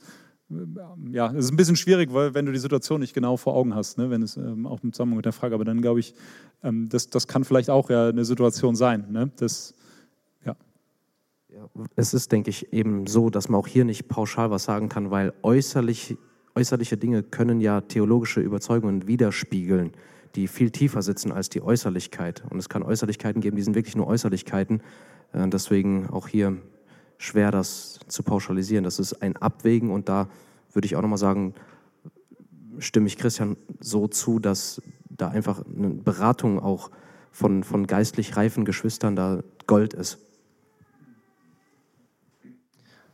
ja, 1.13 1.31
es 1.33 1.47
ist 1.47 1.53
ein 1.53 1.57
bisschen 1.57 1.77
schwierig, 1.77 2.13
weil 2.13 2.35
wenn 2.35 2.47
du 2.47 2.53
die 2.53 2.59
Situation 2.59 3.01
nicht 3.01 3.15
genau 3.15 3.37
vor 3.37 3.55
Augen 3.55 3.75
hast, 3.75 3.99
ne, 3.99 4.11
wenn 4.11 4.23
es 4.23 4.37
ähm, 4.37 4.67
auch 4.67 4.83
im 4.83 4.93
Zusammenhang 4.93 5.19
mit 5.19 5.25
der 5.25 5.33
Frage, 5.33 5.55
aber 5.55 5.65
dann 5.65 5.81
glaube 5.81 6.01
ich, 6.01 6.15
ähm, 6.63 6.89
das, 6.89 7.09
das 7.09 7.29
kann 7.29 7.45
vielleicht 7.45 7.71
auch 7.71 7.89
ja 7.89 8.09
eine 8.09 8.25
Situation 8.25 8.75
sein. 8.75 9.07
Ne? 9.11 9.31
Das, 9.37 9.75
ja. 10.45 10.57
ja. 11.51 11.69
Es 11.95 12.15
ist, 12.15 12.33
denke 12.33 12.51
ich, 12.51 12.73
eben 12.73 13.07
so, 13.07 13.31
dass 13.31 13.49
man 13.49 13.61
auch 13.61 13.69
hier 13.69 13.85
nicht 13.85 14.09
pauschal 14.09 14.51
was 14.51 14.65
sagen 14.65 14.89
kann, 14.89 15.11
weil 15.11 15.33
äußerlich, 15.43 16.17
äußerliche 16.57 16.97
Dinge 16.97 17.23
können 17.23 17.61
ja 17.61 17.81
theologische 17.83 18.41
Überzeugungen 18.41 19.07
widerspiegeln, 19.07 19.93
die 20.35 20.49
viel 20.49 20.71
tiefer 20.71 21.03
sitzen 21.03 21.33
als 21.33 21.49
die 21.49 21.63
Äußerlichkeit. 21.63 22.43
Und 22.51 22.59
es 22.59 22.69
kann 22.69 22.83
Äußerlichkeiten 22.83 23.41
geben, 23.41 23.57
die 23.57 23.63
sind 23.63 23.75
wirklich 23.75 23.97
nur 23.97 24.07
Äußerlichkeiten. 24.07 24.83
Äh, 25.33 25.49
deswegen 25.49 26.09
auch 26.11 26.29
hier 26.29 26.57
schwer, 27.19 27.51
das 27.51 28.01
zu 28.09 28.23
pauschalisieren. 28.23 28.85
Das 28.85 28.99
ist 28.99 29.23
ein 29.23 29.37
Abwägen 29.37 29.91
und 29.91 30.09
da 30.09 30.29
würde 30.73 30.87
ich 30.87 30.97
auch 30.97 31.03
nochmal 31.03 31.19
sagen, 31.19 31.55
stimme 32.79 33.07
ich 33.07 33.19
Christian 33.19 33.57
so 33.81 34.09
zu, 34.09 34.39
dass 34.39 34.81
da 35.09 35.29
einfach 35.29 35.63
eine 35.67 35.91
Beratung 35.91 36.59
auch 36.61 36.91
von, 37.31 37.63
von 37.63 37.87
geistlich 37.87 38.37
reifen 38.37 38.65
Geschwistern 38.65 39.17
da 39.17 39.43
Gold 39.67 39.95
ist. 39.95 40.19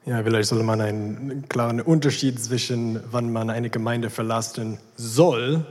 Ja, 0.04 0.22
vielleicht 0.22 0.48
sollte 0.48 0.64
man 0.64 0.80
einen 0.80 1.48
klaren 1.48 1.80
Unterschied 1.80 2.38
zwischen, 2.38 3.00
wann 3.10 3.32
man 3.32 3.50
eine 3.50 3.70
Gemeinde 3.70 4.08
verlassen 4.08 4.78
soll 4.94 5.66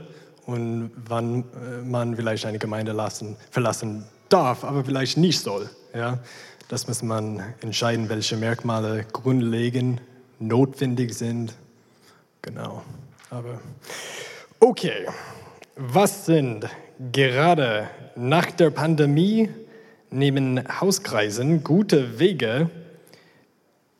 und 0.46 0.90
wann 0.96 1.40
äh, 1.40 1.82
man 1.84 2.16
vielleicht 2.16 2.46
eine 2.46 2.58
Gemeinde 2.58 2.92
lassen, 2.92 3.36
verlassen 3.50 4.04
darf, 4.28 4.64
aber 4.64 4.84
vielleicht 4.84 5.16
nicht 5.18 5.40
soll. 5.40 5.68
Ja? 5.94 6.18
Das 6.68 6.88
muss 6.88 7.02
man 7.02 7.42
entscheiden, 7.60 8.08
welche 8.08 8.36
Merkmale 8.36 9.04
grundlegend 9.12 10.00
notwendig 10.38 11.14
sind. 11.14 11.54
Genau. 12.42 12.82
Aber 13.30 13.60
okay, 14.60 15.06
was 15.76 16.26
sind 16.26 16.68
gerade 17.12 17.88
nach 18.14 18.50
der 18.50 18.70
Pandemie 18.70 19.50
neben 20.10 20.62
Hauskreisen 20.80 21.62
gute 21.62 22.18
Wege, 22.18 22.70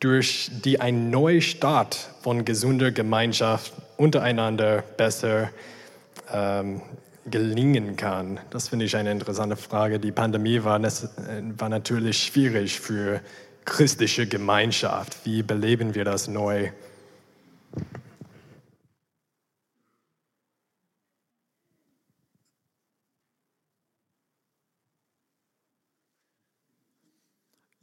durch 0.00 0.50
die 0.64 0.80
ein 0.80 1.10
Neustart 1.10 2.10
von 2.20 2.44
gesunder 2.44 2.92
Gemeinschaft 2.92 3.72
untereinander 3.96 4.82
besser 4.96 5.50
ähm, 6.32 6.82
gelingen 7.26 7.96
kann? 7.96 8.40
Das 8.50 8.68
finde 8.68 8.84
ich 8.84 8.96
eine 8.96 9.10
interessante 9.10 9.56
Frage. 9.56 9.98
Die 9.98 10.12
Pandemie 10.12 10.62
war, 10.64 10.80
war 10.80 11.68
natürlich 11.68 12.18
schwierig 12.22 12.80
für 12.80 13.20
christliche 13.64 14.26
Gemeinschaft. 14.26 15.24
Wie 15.24 15.42
beleben 15.42 15.94
wir 15.94 16.04
das 16.04 16.28
neu? 16.28 16.70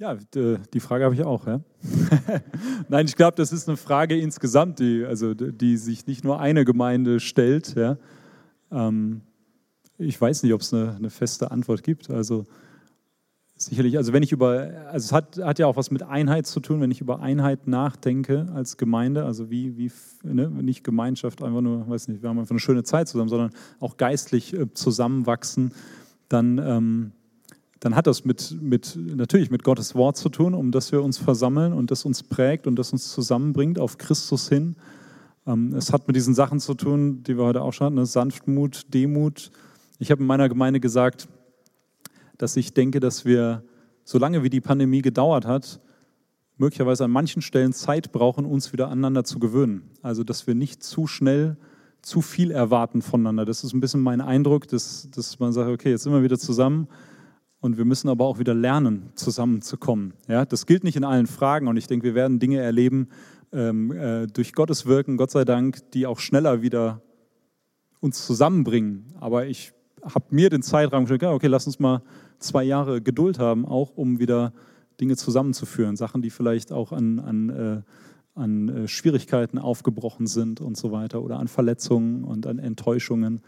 Ja, 0.04 0.18
die 0.36 0.80
Frage 0.82 1.06
habe 1.06 1.16
ich 1.16 1.24
auch. 1.24 1.48
Ja? 1.48 1.62
Nein, 2.90 3.06
ich 3.06 3.16
glaube, 3.16 3.36
das 3.38 3.54
ist 3.54 3.70
eine 3.70 3.78
Frage 3.78 4.20
insgesamt, 4.20 4.80
die, 4.80 5.06
also, 5.06 5.34
die 5.34 5.78
sich 5.78 6.06
nicht 6.08 6.26
nur 6.26 6.42
eine 6.42 6.66
Gemeinde 6.66 7.22
stellt. 7.22 7.74
Ja? 7.76 7.98
Ähm, 8.74 9.22
ich 9.98 10.20
weiß 10.20 10.44
nicht, 10.44 10.54
ob 10.54 10.62
es 10.62 10.74
eine, 10.74 10.96
eine, 10.96 11.10
feste 11.10 11.52
Antwort 11.52 11.84
gibt. 11.84 12.10
Also 12.10 12.46
sicherlich, 13.56 13.98
also 13.98 14.14
wenn 14.14 14.24
ich 14.24 14.32
über, 14.32 14.72
also 14.92 15.06
es 15.06 15.12
hat, 15.12 15.38
hat 15.38 15.60
ja 15.60 15.68
auch 15.68 15.76
was 15.76 15.92
mit 15.92 16.04
Einheit 16.04 16.48
zu 16.48 16.60
tun, 16.60 16.82
wenn 16.82 16.92
ich 16.92 17.02
über 17.02 17.22
Einheit 17.22 17.68
nachdenke 17.68 18.48
als 18.54 18.78
Gemeinde, 18.78 19.26
also 19.26 19.50
wie, 19.50 19.78
wie 19.78 19.92
ne, 20.24 20.50
nicht 20.50 20.84
Gemeinschaft, 20.84 21.44
einfach 21.44 21.62
nur, 21.62 21.88
weiß 21.88 22.08
nicht, 22.08 22.22
wir 22.22 22.30
haben 22.30 22.40
einfach 22.40 22.52
eine 22.52 22.60
schöne 22.60 22.84
Zeit 22.84 23.08
zusammen, 23.08 23.30
sondern 23.30 23.52
auch 23.80 23.98
geistlich 23.98 24.54
äh, 24.54 24.74
zusammenwachsen, 24.74 25.72
dann, 26.30 26.58
ähm, 26.58 27.12
dann 27.80 27.96
hat 27.96 28.08
das 28.08 28.26
mit, 28.26 28.58
mit, 28.60 28.98
natürlich 28.98 29.52
mit 29.52 29.64
Gottes 29.64 29.94
Wort 29.94 30.18
zu 30.18 30.30
tun, 30.30 30.54
um 30.54 30.72
das 30.72 30.92
wir 30.92 31.04
uns 31.04 31.18
versammeln 31.18 31.74
und 31.74 31.92
das 31.92 32.06
uns 32.06 32.24
prägt 32.24 32.66
und 32.66 32.78
das 32.78 32.92
uns 32.92 33.12
zusammenbringt 33.12 33.78
auf 33.78 33.98
Christus 33.98 34.50
hin. 34.50 34.76
Ähm, 35.46 35.74
es 35.76 35.92
hat 35.92 36.08
mit 36.08 36.16
diesen 36.16 36.34
Sachen 36.34 36.60
zu 36.60 36.74
tun, 36.74 37.24
die 37.24 37.38
wir 37.38 37.44
heute 37.44 37.62
auch 37.62 37.74
schon 37.74 37.86
hatten, 37.86 37.96
ne? 37.96 38.06
Sanftmut, 38.06 38.94
Demut, 38.94 39.52
ich 40.00 40.12
habe 40.12 40.22
in 40.22 40.28
meiner 40.28 40.50
Gemeinde 40.50 40.80
gesagt, 40.80 41.28
dass 42.38 42.56
ich 42.58 42.74
denke, 42.74 43.00
dass 43.00 43.26
wir, 43.26 43.64
solange 44.04 44.44
wie 44.44 44.50
die 44.50 44.62
Pandemie 44.62 45.02
gedauert 45.02 45.46
hat, 45.46 45.80
möglicherweise 46.58 47.06
an 47.06 47.12
manchen 47.12 47.42
Stellen 47.42 47.74
Zeit 47.74 48.12
brauchen, 48.12 48.46
uns 48.46 48.74
wieder 48.74 48.88
aneinander 48.90 49.24
zu 49.24 49.40
gewöhnen. 49.40 49.92
Also, 50.02 50.24
dass 50.24 50.48
wir 50.48 50.56
nicht 50.56 50.84
zu 50.84 51.08
schnell 51.08 51.58
zu 52.02 52.22
viel 52.22 52.52
erwarten 52.52 53.02
voneinander. 53.02 53.46
Das 53.46 53.64
ist 53.64 53.74
ein 53.74 53.80
bisschen 53.80 54.02
mein 54.02 54.20
Eindruck, 54.20 54.68
dass, 54.68 55.10
dass 55.12 55.40
man 55.40 55.54
sagt, 55.54 55.70
okay, 55.70 55.92
jetzt 55.92 56.04
sind 56.04 56.12
wir 56.12 56.22
wieder 56.22 56.38
zusammen 56.38 56.88
und 57.62 57.78
wir 57.78 57.86
müssen 57.86 58.10
aber 58.10 58.26
auch 58.26 58.40
wieder 58.40 58.54
lernen, 58.54 59.14
zusammenzukommen. 59.16 60.14
Ja, 60.28 60.44
das 60.44 60.66
gilt 60.66 60.84
nicht 60.84 60.98
in 60.98 61.06
allen 61.06 61.28
Fragen 61.28 61.70
und 61.70 61.78
ich 61.78 61.88
denke, 61.88 62.08
wir 62.08 62.16
werden 62.16 62.40
Dinge 62.40 62.60
erleben 62.60 63.08
ähm, 63.54 63.92
äh, 63.92 64.28
durch 64.28 64.54
Gottes 64.54 64.86
Wirken, 64.86 65.18
Gott 65.18 65.32
sei 65.32 65.46
Dank, 65.46 65.92
die 65.92 66.06
auch 66.08 66.20
schneller 66.20 66.62
wieder 66.62 67.02
uns 68.00 68.26
zusammenbringen. 68.26 69.14
Aber 69.20 69.46
ich 69.46 69.72
habe 70.04 70.26
mir 70.32 70.50
den 70.50 70.62
Zeitraum 70.62 71.06
gestellt, 71.06 71.24
okay, 71.24 71.48
lass 71.48 71.66
uns 71.66 71.80
mal 71.80 72.02
zwei 72.40 72.64
Jahre 72.64 73.02
Geduld 73.02 73.40
haben, 73.40 73.66
auch 73.66 73.96
um 73.96 74.20
wieder 74.20 74.54
Dinge 75.00 75.16
zusammenzuführen. 75.16 75.96
Sachen, 75.96 76.22
die 76.22 76.30
vielleicht 76.30 76.72
auch 76.72 76.92
an, 76.92 77.20
an, 77.20 77.50
äh, 77.50 77.82
an 78.36 78.70
äh, 78.70 78.88
Schwierigkeiten 78.88 79.58
aufgebrochen 79.58 80.28
sind 80.28 80.60
und 80.60 80.76
so 80.78 80.92
weiter 80.92 81.22
oder 81.22 81.40
an 81.40 81.48
Verletzungen 81.48 82.24
und 82.24 82.46
an 82.46 82.60
Enttäuschungen. 82.60 83.42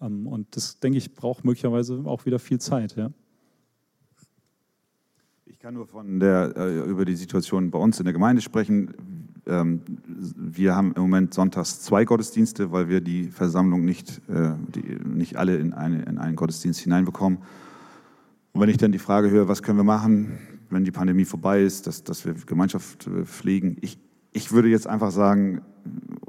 Ähm, 0.00 0.26
und 0.26 0.56
das, 0.56 0.80
denke 0.80 0.98
ich, 0.98 1.14
braucht 1.14 1.44
möglicherweise 1.44 2.02
auch 2.04 2.24
wieder 2.24 2.38
viel 2.38 2.58
Zeit. 2.58 2.96
Ja. 2.96 3.10
Ich 5.44 5.58
kann 5.58 5.74
nur 5.74 5.86
von 5.86 6.20
der, 6.20 6.56
äh, 6.56 6.88
über 6.88 7.04
die 7.04 7.16
Situation 7.16 7.70
bei 7.70 7.78
uns 7.78 7.98
in 7.98 8.04
der 8.04 8.12
Gemeinde 8.12 8.40
sprechen. 8.42 8.94
Ähm, 9.48 9.80
wir 10.06 10.76
haben 10.76 10.92
im 10.94 11.02
Moment 11.02 11.34
sonntags 11.34 11.80
zwei 11.80 12.04
Gottesdienste, 12.04 12.70
weil 12.70 12.88
wir 12.88 13.00
die 13.00 13.24
Versammlung 13.24 13.84
nicht, 13.84 14.20
äh, 14.28 14.52
die, 14.74 14.98
nicht 15.04 15.36
alle 15.36 15.56
in, 15.56 15.72
eine, 15.72 16.02
in 16.02 16.18
einen 16.18 16.36
Gottesdienst 16.36 16.80
hineinbekommen. 16.80 17.38
Und 18.52 18.60
wenn 18.60 18.68
ich 18.68 18.76
dann 18.76 18.92
die 18.92 18.98
Frage 18.98 19.30
höre, 19.30 19.48
was 19.48 19.62
können 19.62 19.78
wir 19.78 19.84
machen, 19.84 20.38
wenn 20.70 20.84
die 20.84 20.90
Pandemie 20.90 21.24
vorbei 21.24 21.62
ist, 21.62 21.86
dass, 21.86 22.04
dass 22.04 22.24
wir 22.24 22.34
Gemeinschaft 22.34 23.06
äh, 23.06 23.24
pflegen, 23.24 23.78
ich, 23.80 23.98
ich 24.32 24.52
würde 24.52 24.68
jetzt 24.68 24.86
einfach 24.86 25.10
sagen, 25.10 25.62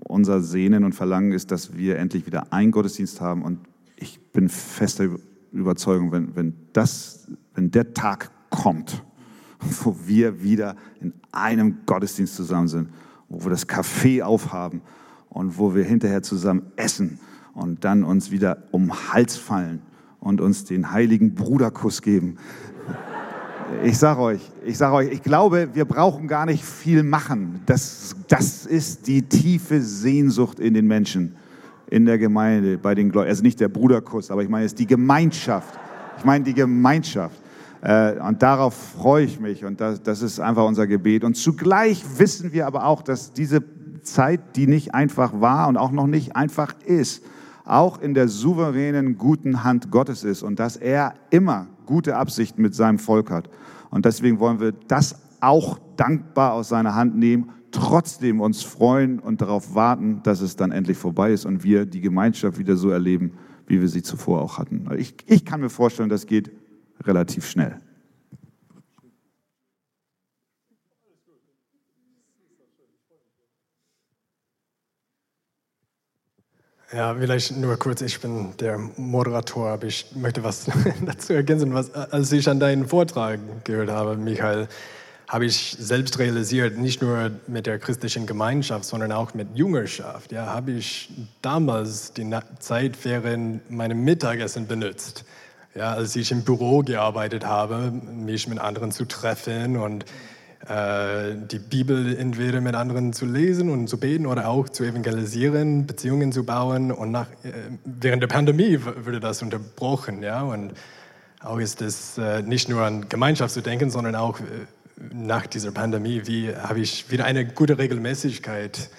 unser 0.08 0.41
Sehnen 0.41 0.84
und 0.84 0.93
Verlangen 0.93 1.32
ist, 1.32 1.51
dass 1.51 1.75
wir 1.77 1.97
endlich 1.97 2.25
wieder 2.25 2.53
einen 2.53 2.71
Gottesdienst 2.71 3.21
haben. 3.21 3.43
Und 3.43 3.60
ich 3.95 4.19
bin 4.32 4.49
fester 4.49 5.10
Überzeugung, 5.51 6.12
wenn, 6.12 6.36
wenn, 6.36 6.53
das, 6.73 7.27
wenn 7.53 7.71
der 7.71 7.93
Tag 7.93 8.32
kommt, 8.49 9.03
wo 9.84 9.95
wir 10.05 10.41
wieder 10.41 10.75
in 11.01 11.13
einem 11.32 11.79
Gottesdienst 11.86 12.36
zusammen 12.36 12.67
sind, 12.67 12.89
wo 13.29 13.45
wir 13.45 13.51
das 13.51 13.67
Café 13.67 14.23
aufhaben 14.23 14.81
und 15.29 15.57
wo 15.57 15.75
wir 15.75 15.83
hinterher 15.83 16.23
zusammen 16.23 16.71
essen 16.75 17.19
und 17.53 17.85
dann 17.85 18.03
uns 18.03 18.31
wieder 18.31 18.63
um 18.71 18.87
den 18.87 19.13
Hals 19.13 19.37
fallen 19.37 19.81
und 20.19 20.41
uns 20.41 20.65
den 20.65 20.91
heiligen 20.91 21.35
Bruderkuss 21.35 22.01
geben. 22.01 22.37
Ich 23.83 23.97
sage 23.99 24.19
euch, 24.19 24.41
ich 24.65 24.77
sage 24.77 24.95
euch, 24.95 25.11
ich 25.11 25.21
glaube, 25.21 25.69
wir 25.73 25.85
brauchen 25.85 26.27
gar 26.27 26.45
nicht 26.47 26.63
viel 26.63 27.03
machen. 27.03 27.61
Das, 27.67 28.15
das 28.27 28.65
ist 28.65 29.07
die 29.07 29.21
tiefe 29.21 29.81
Sehnsucht 29.81 30.59
in 30.59 30.73
den 30.73 30.87
Menschen, 30.87 31.35
in 31.87 32.05
der 32.05 32.17
Gemeinde, 32.17 32.77
bei 32.79 32.95
den 32.95 33.11
Gläubigen. 33.11 33.29
Also 33.29 33.43
nicht 33.43 33.59
der 33.59 33.69
Bruderkuss, 33.69 34.31
aber 34.31 34.41
ich 34.41 34.49
meine, 34.49 34.65
es 34.65 34.71
ist 34.71 34.79
die 34.79 34.87
Gemeinschaft. 34.87 35.79
Ich 36.17 36.25
meine 36.25 36.43
die 36.43 36.53
Gemeinschaft. 36.55 37.39
Äh, 37.81 38.19
und 38.19 38.41
darauf 38.41 38.73
freue 38.73 39.25
ich 39.25 39.39
mich 39.39 39.63
und 39.65 39.79
das, 39.79 40.03
das 40.03 40.21
ist 40.21 40.39
einfach 40.39 40.65
unser 40.65 40.87
Gebet. 40.87 41.23
Und 41.23 41.35
zugleich 41.35 42.03
wissen 42.17 42.51
wir 42.51 42.67
aber 42.67 42.85
auch, 42.85 43.01
dass 43.01 43.33
diese 43.33 43.63
Zeit, 44.01 44.55
die 44.55 44.67
nicht 44.67 44.93
einfach 44.93 45.39
war 45.39 45.67
und 45.67 45.77
auch 45.77 45.91
noch 45.91 46.07
nicht 46.07 46.35
einfach 46.35 46.73
ist, 46.85 47.23
auch 47.65 48.01
in 48.01 48.13
der 48.13 48.27
souveränen, 48.27 49.17
guten 49.17 49.63
Hand 49.63 49.91
Gottes 49.91 50.23
ist 50.23 50.43
und 50.43 50.59
dass 50.59 50.75
er 50.75 51.13
immer 51.29 51.67
gute 51.85 52.15
Absichten 52.17 52.61
mit 52.61 52.75
seinem 52.75 52.99
Volk 52.99 53.29
hat. 53.29 53.49
Und 53.91 54.05
deswegen 54.05 54.39
wollen 54.39 54.59
wir 54.59 54.73
das 54.87 55.15
auch 55.39 55.79
dankbar 55.95 56.53
aus 56.53 56.69
seiner 56.69 56.95
Hand 56.95 57.15
nehmen, 57.15 57.51
trotzdem 57.71 58.41
uns 58.41 58.63
freuen 58.63 59.19
und 59.19 59.41
darauf 59.41 59.75
warten, 59.75 60.21
dass 60.23 60.41
es 60.41 60.55
dann 60.55 60.71
endlich 60.71 60.97
vorbei 60.97 61.31
ist 61.31 61.45
und 61.45 61.63
wir 61.63 61.85
die 61.85 62.01
Gemeinschaft 62.01 62.57
wieder 62.57 62.75
so 62.75 62.89
erleben, 62.89 63.33
wie 63.67 63.79
wir 63.79 63.87
sie 63.87 64.01
zuvor 64.01 64.41
auch 64.41 64.57
hatten. 64.57 64.89
Ich, 64.97 65.15
ich 65.27 65.45
kann 65.45 65.61
mir 65.61 65.69
vorstellen, 65.69 66.09
das 66.09 66.25
geht 66.25 66.51
relativ 67.05 67.49
schnell. 67.49 67.79
Ja, 76.91 77.13
vielleicht 77.13 77.55
nur 77.55 77.77
kurz, 77.77 78.01
ich 78.01 78.19
bin 78.19 78.57
der 78.59 78.79
Moderator, 78.97 79.69
aber 79.69 79.85
ich 79.85 80.07
möchte 80.15 80.43
was 80.43 80.65
dazu 81.05 81.33
ergänzen. 81.33 81.71
Was, 81.73 81.93
als 81.93 82.31
ich 82.31 82.49
an 82.49 82.59
deinen 82.59 82.88
Vortrag 82.88 83.39
gehört 83.63 83.91
habe, 83.91 84.15
Michael, 84.15 84.67
habe 85.27 85.45
ich 85.45 85.77
selbst 85.79 86.17
realisiert, 86.17 86.79
nicht 86.79 87.03
nur 87.03 87.29
mit 87.45 87.67
der 87.67 87.77
christlichen 87.77 88.25
Gemeinschaft, 88.25 88.85
sondern 88.85 89.12
auch 89.12 89.35
mit 89.35 89.49
Jüngerschaft. 89.55 90.31
Ja, 90.31 90.47
habe 90.47 90.71
ich 90.71 91.12
damals 91.43 92.13
die 92.13 92.27
Zeit 92.57 92.97
während 93.03 93.69
meinem 93.69 94.03
Mittagessen 94.03 94.65
benutzt. 94.65 95.25
Ja, 95.79 95.93
als 95.93 96.13
ich 96.17 96.29
im 96.33 96.43
Büro 96.43 96.79
gearbeitet 96.79 97.45
habe, 97.45 97.93
mich 98.11 98.49
mit 98.49 98.59
anderen 98.59 98.91
zu 98.91 99.05
treffen 99.05 99.77
und 99.77 100.03
äh, 100.67 101.35
die 101.49 101.57
Bibel 101.57 102.17
entweder 102.17 102.59
mit 102.59 102.75
anderen 102.75 103.13
zu 103.13 103.25
lesen 103.25 103.69
und 103.69 103.87
zu 103.87 103.97
beten 103.97 104.25
oder 104.25 104.49
auch 104.49 104.67
zu 104.67 104.83
evangelisieren, 104.83 105.87
Beziehungen 105.87 106.33
zu 106.33 106.43
bauen. 106.43 106.91
Und 106.91 107.11
nach, 107.11 107.27
äh, 107.43 107.53
während 107.85 108.21
der 108.21 108.27
Pandemie 108.27 108.77
wurde 108.83 109.21
das 109.21 109.41
unterbrochen. 109.41 110.21
Ja? 110.21 110.41
Und 110.41 110.73
auch 111.39 111.59
ist 111.59 111.81
es 111.81 112.17
äh, 112.17 112.41
nicht 112.41 112.67
nur 112.67 112.81
an 112.81 113.07
Gemeinschaft 113.07 113.53
zu 113.53 113.61
denken, 113.61 113.89
sondern 113.89 114.15
auch 114.15 114.41
nach 115.13 115.47
dieser 115.47 115.71
Pandemie, 115.71 116.23
wie 116.25 116.53
habe 116.53 116.81
ich 116.81 117.09
wieder 117.09 117.23
eine 117.23 117.45
gute 117.45 117.77
Regelmäßigkeit 117.77 118.89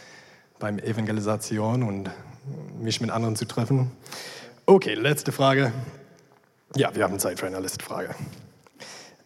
beim 0.58 0.78
Evangelisation 0.78 1.82
und 1.82 2.08
mich 2.80 3.02
mit 3.02 3.10
anderen 3.10 3.36
zu 3.36 3.44
treffen. 3.44 3.90
Okay, 4.64 4.94
letzte 4.94 5.30
Frage. 5.30 5.72
Ja, 6.76 6.94
wir 6.94 7.02
haben 7.02 7.18
Zeit 7.18 7.40
für 7.40 7.46
eine 7.46 7.58
letzte 7.58 7.84
Frage. 7.84 8.14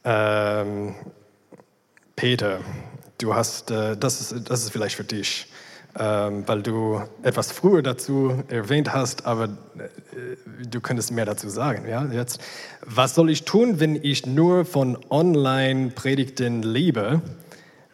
Ähm, 0.03 0.95
Peter, 2.17 2.61
du 3.19 3.35
hast, 3.35 3.71
äh, 3.71 3.97
das, 3.97 4.21
ist, 4.21 4.49
das 4.49 4.63
ist 4.63 4.71
vielleicht 4.71 4.97
für 4.97 5.05
dich, 5.05 5.47
ähm, 5.99 6.45
weil 6.47 6.63
du 6.63 7.03
etwas 7.23 7.53
früher 7.53 7.83
dazu 7.83 8.43
erwähnt 8.49 8.95
hast, 8.95 9.27
aber 9.27 9.45
äh, 9.45 10.67
du 10.67 10.81
könntest 10.81 11.13
mehr 11.13 11.27
dazu 11.27 11.51
sagen. 11.51 11.87
Ja? 11.87 12.07
Jetzt, 12.07 12.41
was 12.81 13.15
soll 13.15 13.29
ich 13.29 13.45
tun, 13.45 13.79
wenn 13.79 13.97
ich 13.97 14.25
nur 14.25 14.65
von 14.65 14.99
Online-Predigten 15.11 16.63
lebe, 16.63 17.21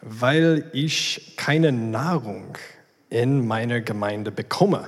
weil 0.01 0.69
ich 0.71 1.33
keine 1.35 1.73
Nahrung 1.73 2.57
in 3.09 3.45
meiner 3.45 3.81
Gemeinde 3.81 4.31
bekomme? 4.31 4.87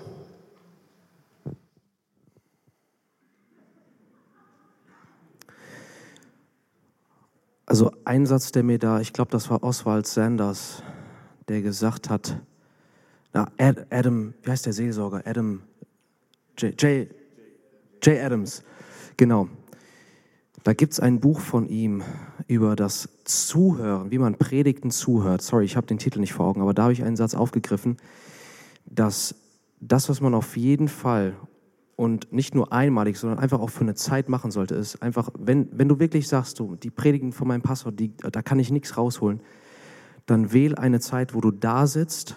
Also 7.74 7.90
ein 8.06 8.28
Satz, 8.28 8.52
der 8.52 8.62
mir 8.62 8.78
da, 8.78 9.00
ich 9.00 9.14
glaube, 9.14 9.32
das 9.32 9.50
war 9.50 9.64
Oswald 9.64 10.06
Sanders, 10.06 10.84
der 11.48 11.64
gesagt 11.64 12.08
hat, 12.08 12.40
na, 13.34 13.48
Adam, 13.58 14.36
wie 14.44 14.52
heißt 14.52 14.68
der 14.68 14.74
Seelsorger? 14.74 15.24
Adam, 15.26 15.64
J. 16.60 16.80
J. 16.80 17.10
J. 18.04 18.24
Adams, 18.24 18.62
genau. 19.18 19.50
Da 20.62 20.74
gibt 20.74 20.94
es 20.94 21.00
ein 21.00 21.20
Buch 21.20 21.40
von 21.40 21.68
ihm 21.68 22.04
über 22.48 22.76
das 22.76 23.10
Zuhören, 23.24 24.12
wie 24.12 24.20
man 24.20 24.38
Predigten 24.38 24.92
zuhört. 24.92 25.42
Sorry, 25.42 25.66
ich 25.66 25.76
habe 25.76 25.88
den 25.88 25.98
Titel 25.98 26.20
nicht 26.20 26.34
vor 26.34 26.46
Augen, 26.46 26.62
aber 26.62 26.76
da 26.76 26.84
habe 26.84 26.94
ich 26.94 27.04
einen 27.04 27.16
Satz 27.16 27.34
aufgegriffen, 27.34 27.98
dass 28.86 29.34
das, 29.80 30.10
was 30.10 30.22
man 30.22 30.36
auf 30.36 30.58
jeden 30.58 30.90
Fall 30.90 31.36
und 31.96 32.32
nicht 32.34 32.56
nur 32.56 32.74
einmalig, 32.74 33.18
sondern 33.18 33.40
einfach 33.40 33.60
auch 33.60 33.70
für 33.70 33.82
eine 33.82 33.96
Zeit 33.96 34.30
machen 34.30 34.52
sollte, 34.52 34.76
ist 34.76 35.02
einfach, 35.02 35.30
wenn, 35.38 35.68
wenn 35.72 35.88
du 35.88 36.00
wirklich 36.00 36.28
sagst, 36.28 36.60
du, 36.60 36.76
die 36.76 36.90
Predigen 36.90 37.32
von 37.32 37.48
meinem 37.48 37.62
Pastor, 37.62 37.92
die, 37.92 38.14
da 38.18 38.42
kann 38.42 38.60
ich 38.60 38.72
nichts 38.72 38.98
rausholen, 38.98 39.42
dann 40.26 40.54
wähl 40.54 40.76
eine 40.76 41.00
Zeit, 41.00 41.34
wo 41.34 41.42
du 41.42 41.52
da 41.52 41.86
sitzt 41.86 42.36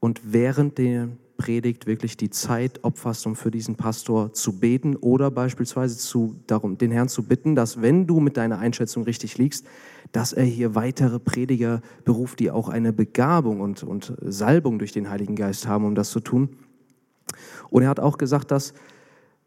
und 0.00 0.20
während 0.32 0.78
der 0.78 1.08
Predigt 1.36 1.86
wirklich 1.86 2.16
die 2.16 2.30
Zeit 2.30 2.82
opferst, 2.82 3.26
um 3.26 3.36
für 3.36 3.50
diesen 3.50 3.76
Pastor 3.76 4.32
zu 4.32 4.58
beten 4.58 4.96
oder 4.96 5.30
beispielsweise 5.30 5.98
zu, 5.98 6.36
darum, 6.46 6.78
den 6.78 6.90
Herrn 6.90 7.08
zu 7.08 7.22
bitten, 7.22 7.54
dass 7.54 7.82
wenn 7.82 8.06
du 8.06 8.20
mit 8.20 8.36
deiner 8.36 8.58
Einschätzung 8.58 9.04
richtig 9.04 9.36
liegst, 9.38 9.66
dass 10.12 10.32
er 10.32 10.44
hier 10.44 10.74
weitere 10.74 11.18
Prediger 11.18 11.82
beruft, 12.04 12.40
die 12.40 12.50
auch 12.50 12.68
eine 12.68 12.92
Begabung 12.92 13.60
und, 13.60 13.82
und 13.82 14.14
Salbung 14.22 14.78
durch 14.78 14.92
den 14.92 15.10
Heiligen 15.10 15.36
Geist 15.36 15.66
haben, 15.66 15.84
um 15.84 15.94
das 15.94 16.10
zu 16.10 16.20
tun. 16.20 16.56
Und 17.70 17.82
er 17.82 17.88
hat 17.88 18.00
auch 18.00 18.18
gesagt, 18.18 18.50
dass 18.50 18.74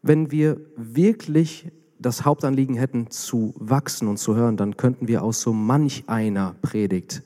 wenn 0.02 0.30
wir 0.30 0.60
wirklich 0.76 1.70
das 1.98 2.24
Hauptanliegen 2.24 2.76
hätten, 2.76 3.10
zu 3.10 3.54
wachsen 3.58 4.08
und 4.08 4.16
zu 4.16 4.34
hören, 4.34 4.56
dann 4.56 4.76
könnten 4.76 5.08
wir 5.08 5.22
aus 5.22 5.40
so 5.40 5.52
manch 5.52 6.04
einer 6.06 6.54
Predigt 6.62 7.22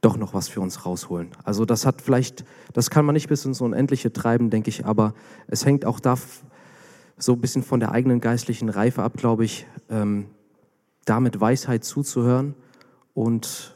doch 0.00 0.16
noch 0.16 0.34
was 0.34 0.48
für 0.48 0.60
uns 0.60 0.86
rausholen. 0.86 1.30
Also 1.42 1.64
das 1.64 1.84
hat 1.84 2.00
vielleicht, 2.00 2.44
das 2.72 2.90
kann 2.90 3.04
man 3.04 3.14
nicht 3.14 3.28
bis 3.28 3.44
ins 3.44 3.60
Unendliche 3.60 4.12
treiben, 4.12 4.50
denke 4.50 4.68
ich, 4.68 4.86
aber 4.86 5.14
es 5.48 5.66
hängt 5.66 5.84
auch 5.84 5.98
da 5.98 6.16
so 7.18 7.32
ein 7.32 7.40
bisschen 7.40 7.62
von 7.64 7.80
der 7.80 7.92
eigenen 7.92 8.20
geistlichen 8.20 8.68
Reife 8.68 9.02
ab, 9.02 9.14
glaube 9.16 9.44
ich, 9.44 9.66
ähm, 9.90 10.26
da 11.04 11.20
Weisheit 11.40 11.82
zuzuhören. 11.82 12.54
Und 13.14 13.74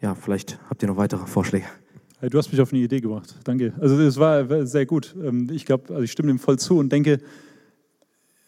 ja, 0.00 0.14
vielleicht 0.14 0.58
habt 0.68 0.82
ihr 0.82 0.88
noch 0.88 0.96
weitere 0.96 1.26
Vorschläge. 1.26 1.66
Du 2.30 2.38
hast 2.38 2.52
mich 2.52 2.60
auf 2.60 2.72
eine 2.72 2.80
Idee 2.80 3.00
gebracht. 3.00 3.34
Danke. 3.42 3.72
Also 3.80 4.00
es 4.00 4.16
war 4.16 4.64
sehr 4.64 4.86
gut. 4.86 5.14
Ähm, 5.20 5.48
ich 5.50 5.66
glaube, 5.66 5.92
also 5.92 6.02
ich 6.02 6.12
stimme 6.12 6.28
dem 6.28 6.38
voll 6.38 6.56
zu 6.56 6.78
und 6.78 6.92
denke, 6.92 7.18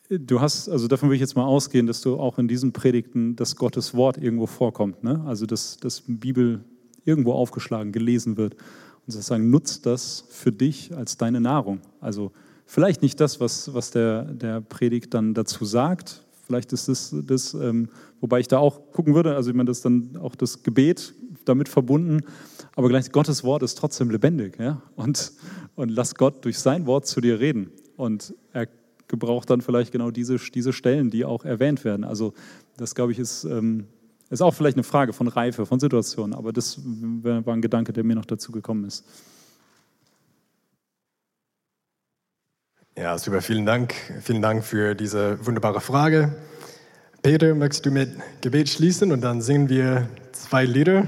du 0.09 0.41
hast, 0.41 0.69
also 0.69 0.87
davon 0.87 1.09
will 1.09 1.17
ich 1.17 1.21
jetzt 1.21 1.35
mal 1.35 1.45
ausgehen, 1.45 1.89
dass 1.89 2.01
du 2.01 2.17
auch 2.17 2.39
in 2.39 2.47
diesen 2.47 2.73
Predigten 2.73 3.35
das 3.35 3.57
Gottes 3.57 3.95
Wort 3.95 4.17
irgendwo 4.17 4.47
vorkommt. 4.47 5.03
Ne? 5.03 5.25
Also 5.27 5.45
dass, 5.47 5.77
dass 5.79 6.05
Bibel 6.07 6.61
irgendwo 7.05 7.33
aufgeschlagen, 7.33 7.91
gelesen 7.91 8.37
wird. 8.37 8.55
Und 8.55 9.13
sozusagen 9.13 9.51
nutzt 9.51 9.87
das 9.87 10.25
für 10.29 10.53
dich 10.53 10.97
als 10.97 11.17
deine 11.17 11.41
Nahrung. 11.41 11.81
Also 12.01 12.31
vielleicht 12.67 13.03
nicht 13.03 13.19
das, 13.19 13.41
was, 13.41 13.75
was 13.75 13.91
der, 13.91 14.23
der 14.23 14.61
Predigt 14.61 15.13
dann 15.15 15.35
dazu 15.35 15.65
sagt. 15.65 16.23
Vielleicht 16.47 16.73
ist 16.73 16.89
das, 16.89 17.13
das 17.27 17.55
ähm, 17.55 17.89
wobei 18.21 18.39
ich 18.39 18.47
da 18.47 18.59
auch 18.59 18.93
gucken 18.93 19.17
würde, 19.17 19.35
also 19.35 19.51
ich 19.51 19.57
meine, 19.57 19.67
das 19.67 19.81
dann 19.81 20.17
auch 20.23 20.37
das 20.37 20.63
Gebet 20.63 21.13
damit 21.45 21.69
verbunden 21.69 22.23
aber 22.77 22.89
gleich 22.89 23.13
Gottes 23.13 23.45
Wort 23.45 23.63
ist 23.63 23.77
trotzdem 23.77 24.11
lebendig. 24.11 24.59
Ja? 24.59 24.83
Und, 24.97 25.33
und 25.77 25.91
lass 25.91 26.15
Gott 26.15 26.45
durch 26.45 26.59
sein 26.59 26.87
Wort 26.87 27.07
zu 27.07 27.21
dir 27.21 27.39
reden. 27.39 27.71
Und 27.97 28.35
er 28.53 28.69
gebraucht 29.07 29.51
dann 29.51 29.61
vielleicht 29.61 29.93
genau 29.93 30.11
diese, 30.11 30.37
diese 30.37 30.73
Stellen, 30.73 31.11
die 31.11 31.25
auch 31.25 31.45
erwähnt 31.45 31.85
werden. 31.85 32.05
Also 32.05 32.35
das, 32.77 32.95
glaube 32.95 33.13
ich, 33.13 33.19
ist, 33.19 33.45
ähm, 33.45 33.87
ist 34.31 34.43
auch 34.43 34.55
vielleicht 34.55 34.77
eine 34.77 34.83
Frage 34.83 35.13
von 35.13 35.29
Reife, 35.29 35.67
von 35.67 35.79
Situationen. 35.79 36.35
Aber 36.35 36.53
das 36.53 36.81
war 36.83 37.55
ein 37.55 37.63
Gedanke, 37.63 37.93
der 37.93 38.03
mir 38.03 38.17
noch 38.17 38.25
dazu 38.25 38.51
gekommen 38.51 38.85
ist. 38.85 39.05
Ja, 42.97 43.19
super, 43.19 43.41
vielen 43.43 43.67
Dank. 43.67 43.95
Vielen 44.21 44.43
Dank 44.43 44.65
für 44.65 44.95
diese 44.95 45.45
wunderbare 45.45 45.81
Frage. 45.81 46.37
Peter, 47.23 47.55
möchtest 47.55 47.87
du 47.87 47.91
mit 47.91 48.11
Gebet 48.41 48.69
schließen 48.69 49.11
und 49.13 49.21
dann 49.21 49.41
singen 49.41 49.69
wir 49.69 50.09
zwei 50.33 50.65
Lieder? 50.65 51.07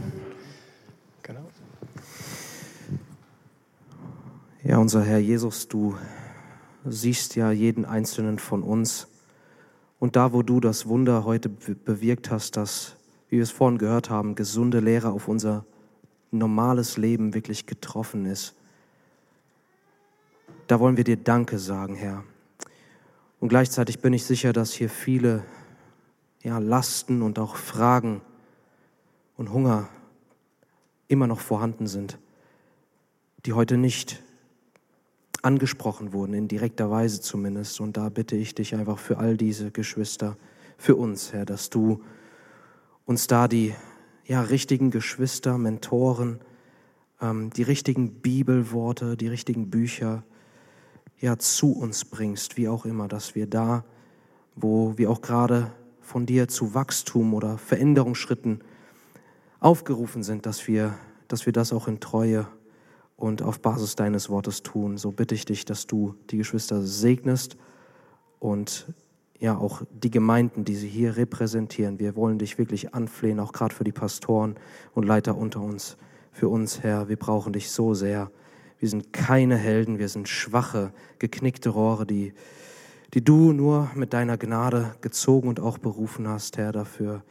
Ja, 4.69 4.79
unser 4.79 5.05
Herr 5.05 5.21
Jesus, 5.21 5.69
du 5.69 5.97
siehst 6.85 7.37
ja 7.37 7.53
jeden 7.53 7.85
einzelnen 7.85 8.41
von 8.41 8.65
uns. 8.65 9.07
Und 10.01 10.17
da, 10.17 10.33
wo 10.33 10.43
du 10.43 10.59
das 10.59 10.89
Wunder 10.89 11.25
heute 11.25 11.49
bewirkt 11.49 12.33
hast, 12.33 12.57
dass, 12.57 12.97
wie 13.29 13.37
wir 13.37 13.45
es 13.45 13.53
vorhin 13.53 13.79
gehört 13.79 14.11
haben, 14.11 14.35
gesunde 14.35 14.81
Lehre 14.81 15.11
auf 15.11 15.29
unser 15.29 15.65
normales 16.33 16.97
Leben 16.97 17.33
wirklich 17.33 17.67
getroffen 17.67 18.27
ist, 18.27 18.57
da 20.67 20.81
wollen 20.81 20.97
wir 20.97 21.05
dir 21.05 21.17
Danke 21.17 21.61
sagen, 21.61 21.95
Herr. 21.95 22.25
Und 23.39 23.51
gleichzeitig 23.51 24.01
bin 24.01 24.15
ich 24.15 24.25
sicher, 24.25 24.53
dass 24.53 24.73
hier 24.73 24.91
viele 24.91 25.45
ja, 26.43 26.59
Lasten 26.59 27.23
und 27.23 27.39
auch 27.39 27.55
Fragen 27.55 28.21
und 29.37 29.53
Hunger 29.53 29.89
immer 31.07 31.29
noch 31.29 31.39
vorhanden 31.39 31.87
sind, 31.87 32.19
die 33.45 33.53
heute 33.53 33.77
nicht 33.77 34.26
angesprochen 35.47 36.13
wurden, 36.13 36.35
in 36.35 36.49
direkter 36.49 36.91
Weise 36.91 37.21
zumindest. 37.21 37.81
Und 37.81 37.97
da 37.97 38.09
bitte 38.09 38.37
ich 38.37 38.55
dich 38.55 38.75
einfach 38.75 38.99
für 38.99 39.19
all 39.19 39.37
diese 39.37 39.71
Geschwister, 39.71 40.37
für 40.77 40.97
uns, 40.97 41.33
Herr, 41.33 41.47
dass 41.47 41.71
du 41.71 42.03
uns 43.05 43.29
da 43.29 43.47
die 43.47 43.73
ja, 44.25 44.43
richtigen 44.43 44.91
Geschwister, 44.91 45.57
Mentoren, 45.57 46.41
ähm, 47.23 47.51
die 47.51 47.63
richtigen 47.63 48.21
Bibelworte, 48.21 49.17
die 49.17 49.29
richtigen 49.29 49.71
Bücher, 49.71 50.25
ja 51.19 51.39
zu 51.39 51.73
uns 51.73 52.05
bringst, 52.05 52.57
wie 52.57 52.69
auch 52.69 52.85
immer, 52.85 53.09
dass 53.09 53.35
wir 53.35 53.47
da, 53.47 53.85
wo 54.57 54.99
wir 54.99 55.11
auch 55.11 55.23
gerade 55.23 55.73
von 56.01 56.27
dir 56.27 56.49
zu 56.49 56.75
Wachstum 56.75 57.33
oder 57.33 57.57
Veränderungsschritten 57.57 58.61
aufgerufen 59.61 60.23
sind, 60.23 60.45
dass 60.45 60.67
wir, 60.67 60.99
dass 61.29 61.47
wir 61.47 61.53
das 61.53 61.73
auch 61.73 61.89
in 61.89 62.01
Treue 62.01 62.47
und 63.17 63.43
auf 63.43 63.61
Basis 63.61 63.97
deines 63.97 64.29
Wortes 64.29 64.63
tun. 64.63 64.99
So 64.99 65.11
bitte 65.11 65.35
ich 65.35 65.45
dich, 65.45 65.65
dass 65.65 65.87
du 65.87 66.15
die 66.31 66.37
Geschwister 66.37 66.83
segnest 66.83 67.57
und 68.39 68.87
ja 69.39 69.57
auch 69.57 69.83
die 69.91 70.11
Gemeinden, 70.11 70.65
die 70.65 70.77
sie 70.77 70.89
hier 70.89 71.17
repräsentieren. 71.17 71.99
Wir 71.99 72.17
wollen 72.17 72.39
dich 72.39 72.59
wirklich 72.59 72.95
anflehen, 72.95 73.41
auch 73.41 73.53
gerade 73.53 73.75
für 73.75 73.85
die 73.85 73.93
Pastoren 73.93 74.57
und 74.95 75.05
Leiter 75.05 75.37
unter 75.37 75.61
uns. 75.61 75.97
Für 76.33 76.49
uns, 76.49 76.83
Herr, 76.83 77.09
wir 77.09 77.17
brauchen 77.17 77.53
dich 77.53 77.71
so 77.71 77.95
sehr. 77.95 78.31
Wir 78.79 78.89
sind 78.91 79.13
keine 79.13 79.57
Helden, 79.57 79.99
wir 79.99 80.09
sind 80.09 80.29
schwache, 80.29 80.93
geknickte 81.19 81.71
Rohre, 81.71 82.07
die, 82.07 82.35
die 83.15 83.25
du 83.25 83.53
nur 83.53 83.91
mit 83.95 84.13
deiner 84.13 84.37
Gnade 84.37 84.95
gezogen 85.01 85.49
und 85.49 85.61
auch 85.61 85.79
berufen 85.79 86.29
hast, 86.29 86.59
Herr, 86.59 86.73
dafür. 86.73 87.23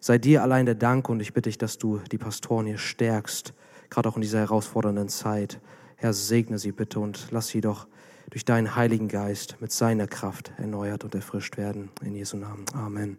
Sei 0.00 0.18
dir 0.18 0.42
allein 0.42 0.64
der 0.64 0.74
Dank 0.74 1.08
und 1.08 1.20
ich 1.20 1.34
bitte 1.34 1.50
dich, 1.50 1.58
dass 1.58 1.76
du 1.76 2.00
die 2.10 2.18
Pastoren 2.18 2.66
hier 2.66 2.78
stärkst, 2.78 3.52
gerade 3.90 4.08
auch 4.08 4.16
in 4.16 4.22
dieser 4.22 4.40
herausfordernden 4.40 5.08
Zeit. 5.08 5.60
Herr, 5.96 6.12
segne 6.12 6.58
sie 6.58 6.72
bitte 6.72 7.00
und 7.00 7.28
lass 7.30 7.48
sie 7.48 7.60
doch 7.60 7.86
durch 8.30 8.44
deinen 8.44 8.74
Heiligen 8.76 9.08
Geist 9.08 9.56
mit 9.60 9.72
seiner 9.72 10.06
Kraft 10.06 10.52
erneuert 10.58 11.04
und 11.04 11.14
erfrischt 11.14 11.56
werden. 11.56 11.90
In 12.02 12.14
Jesu 12.14 12.36
Namen. 12.36 12.64
Amen. 12.74 13.18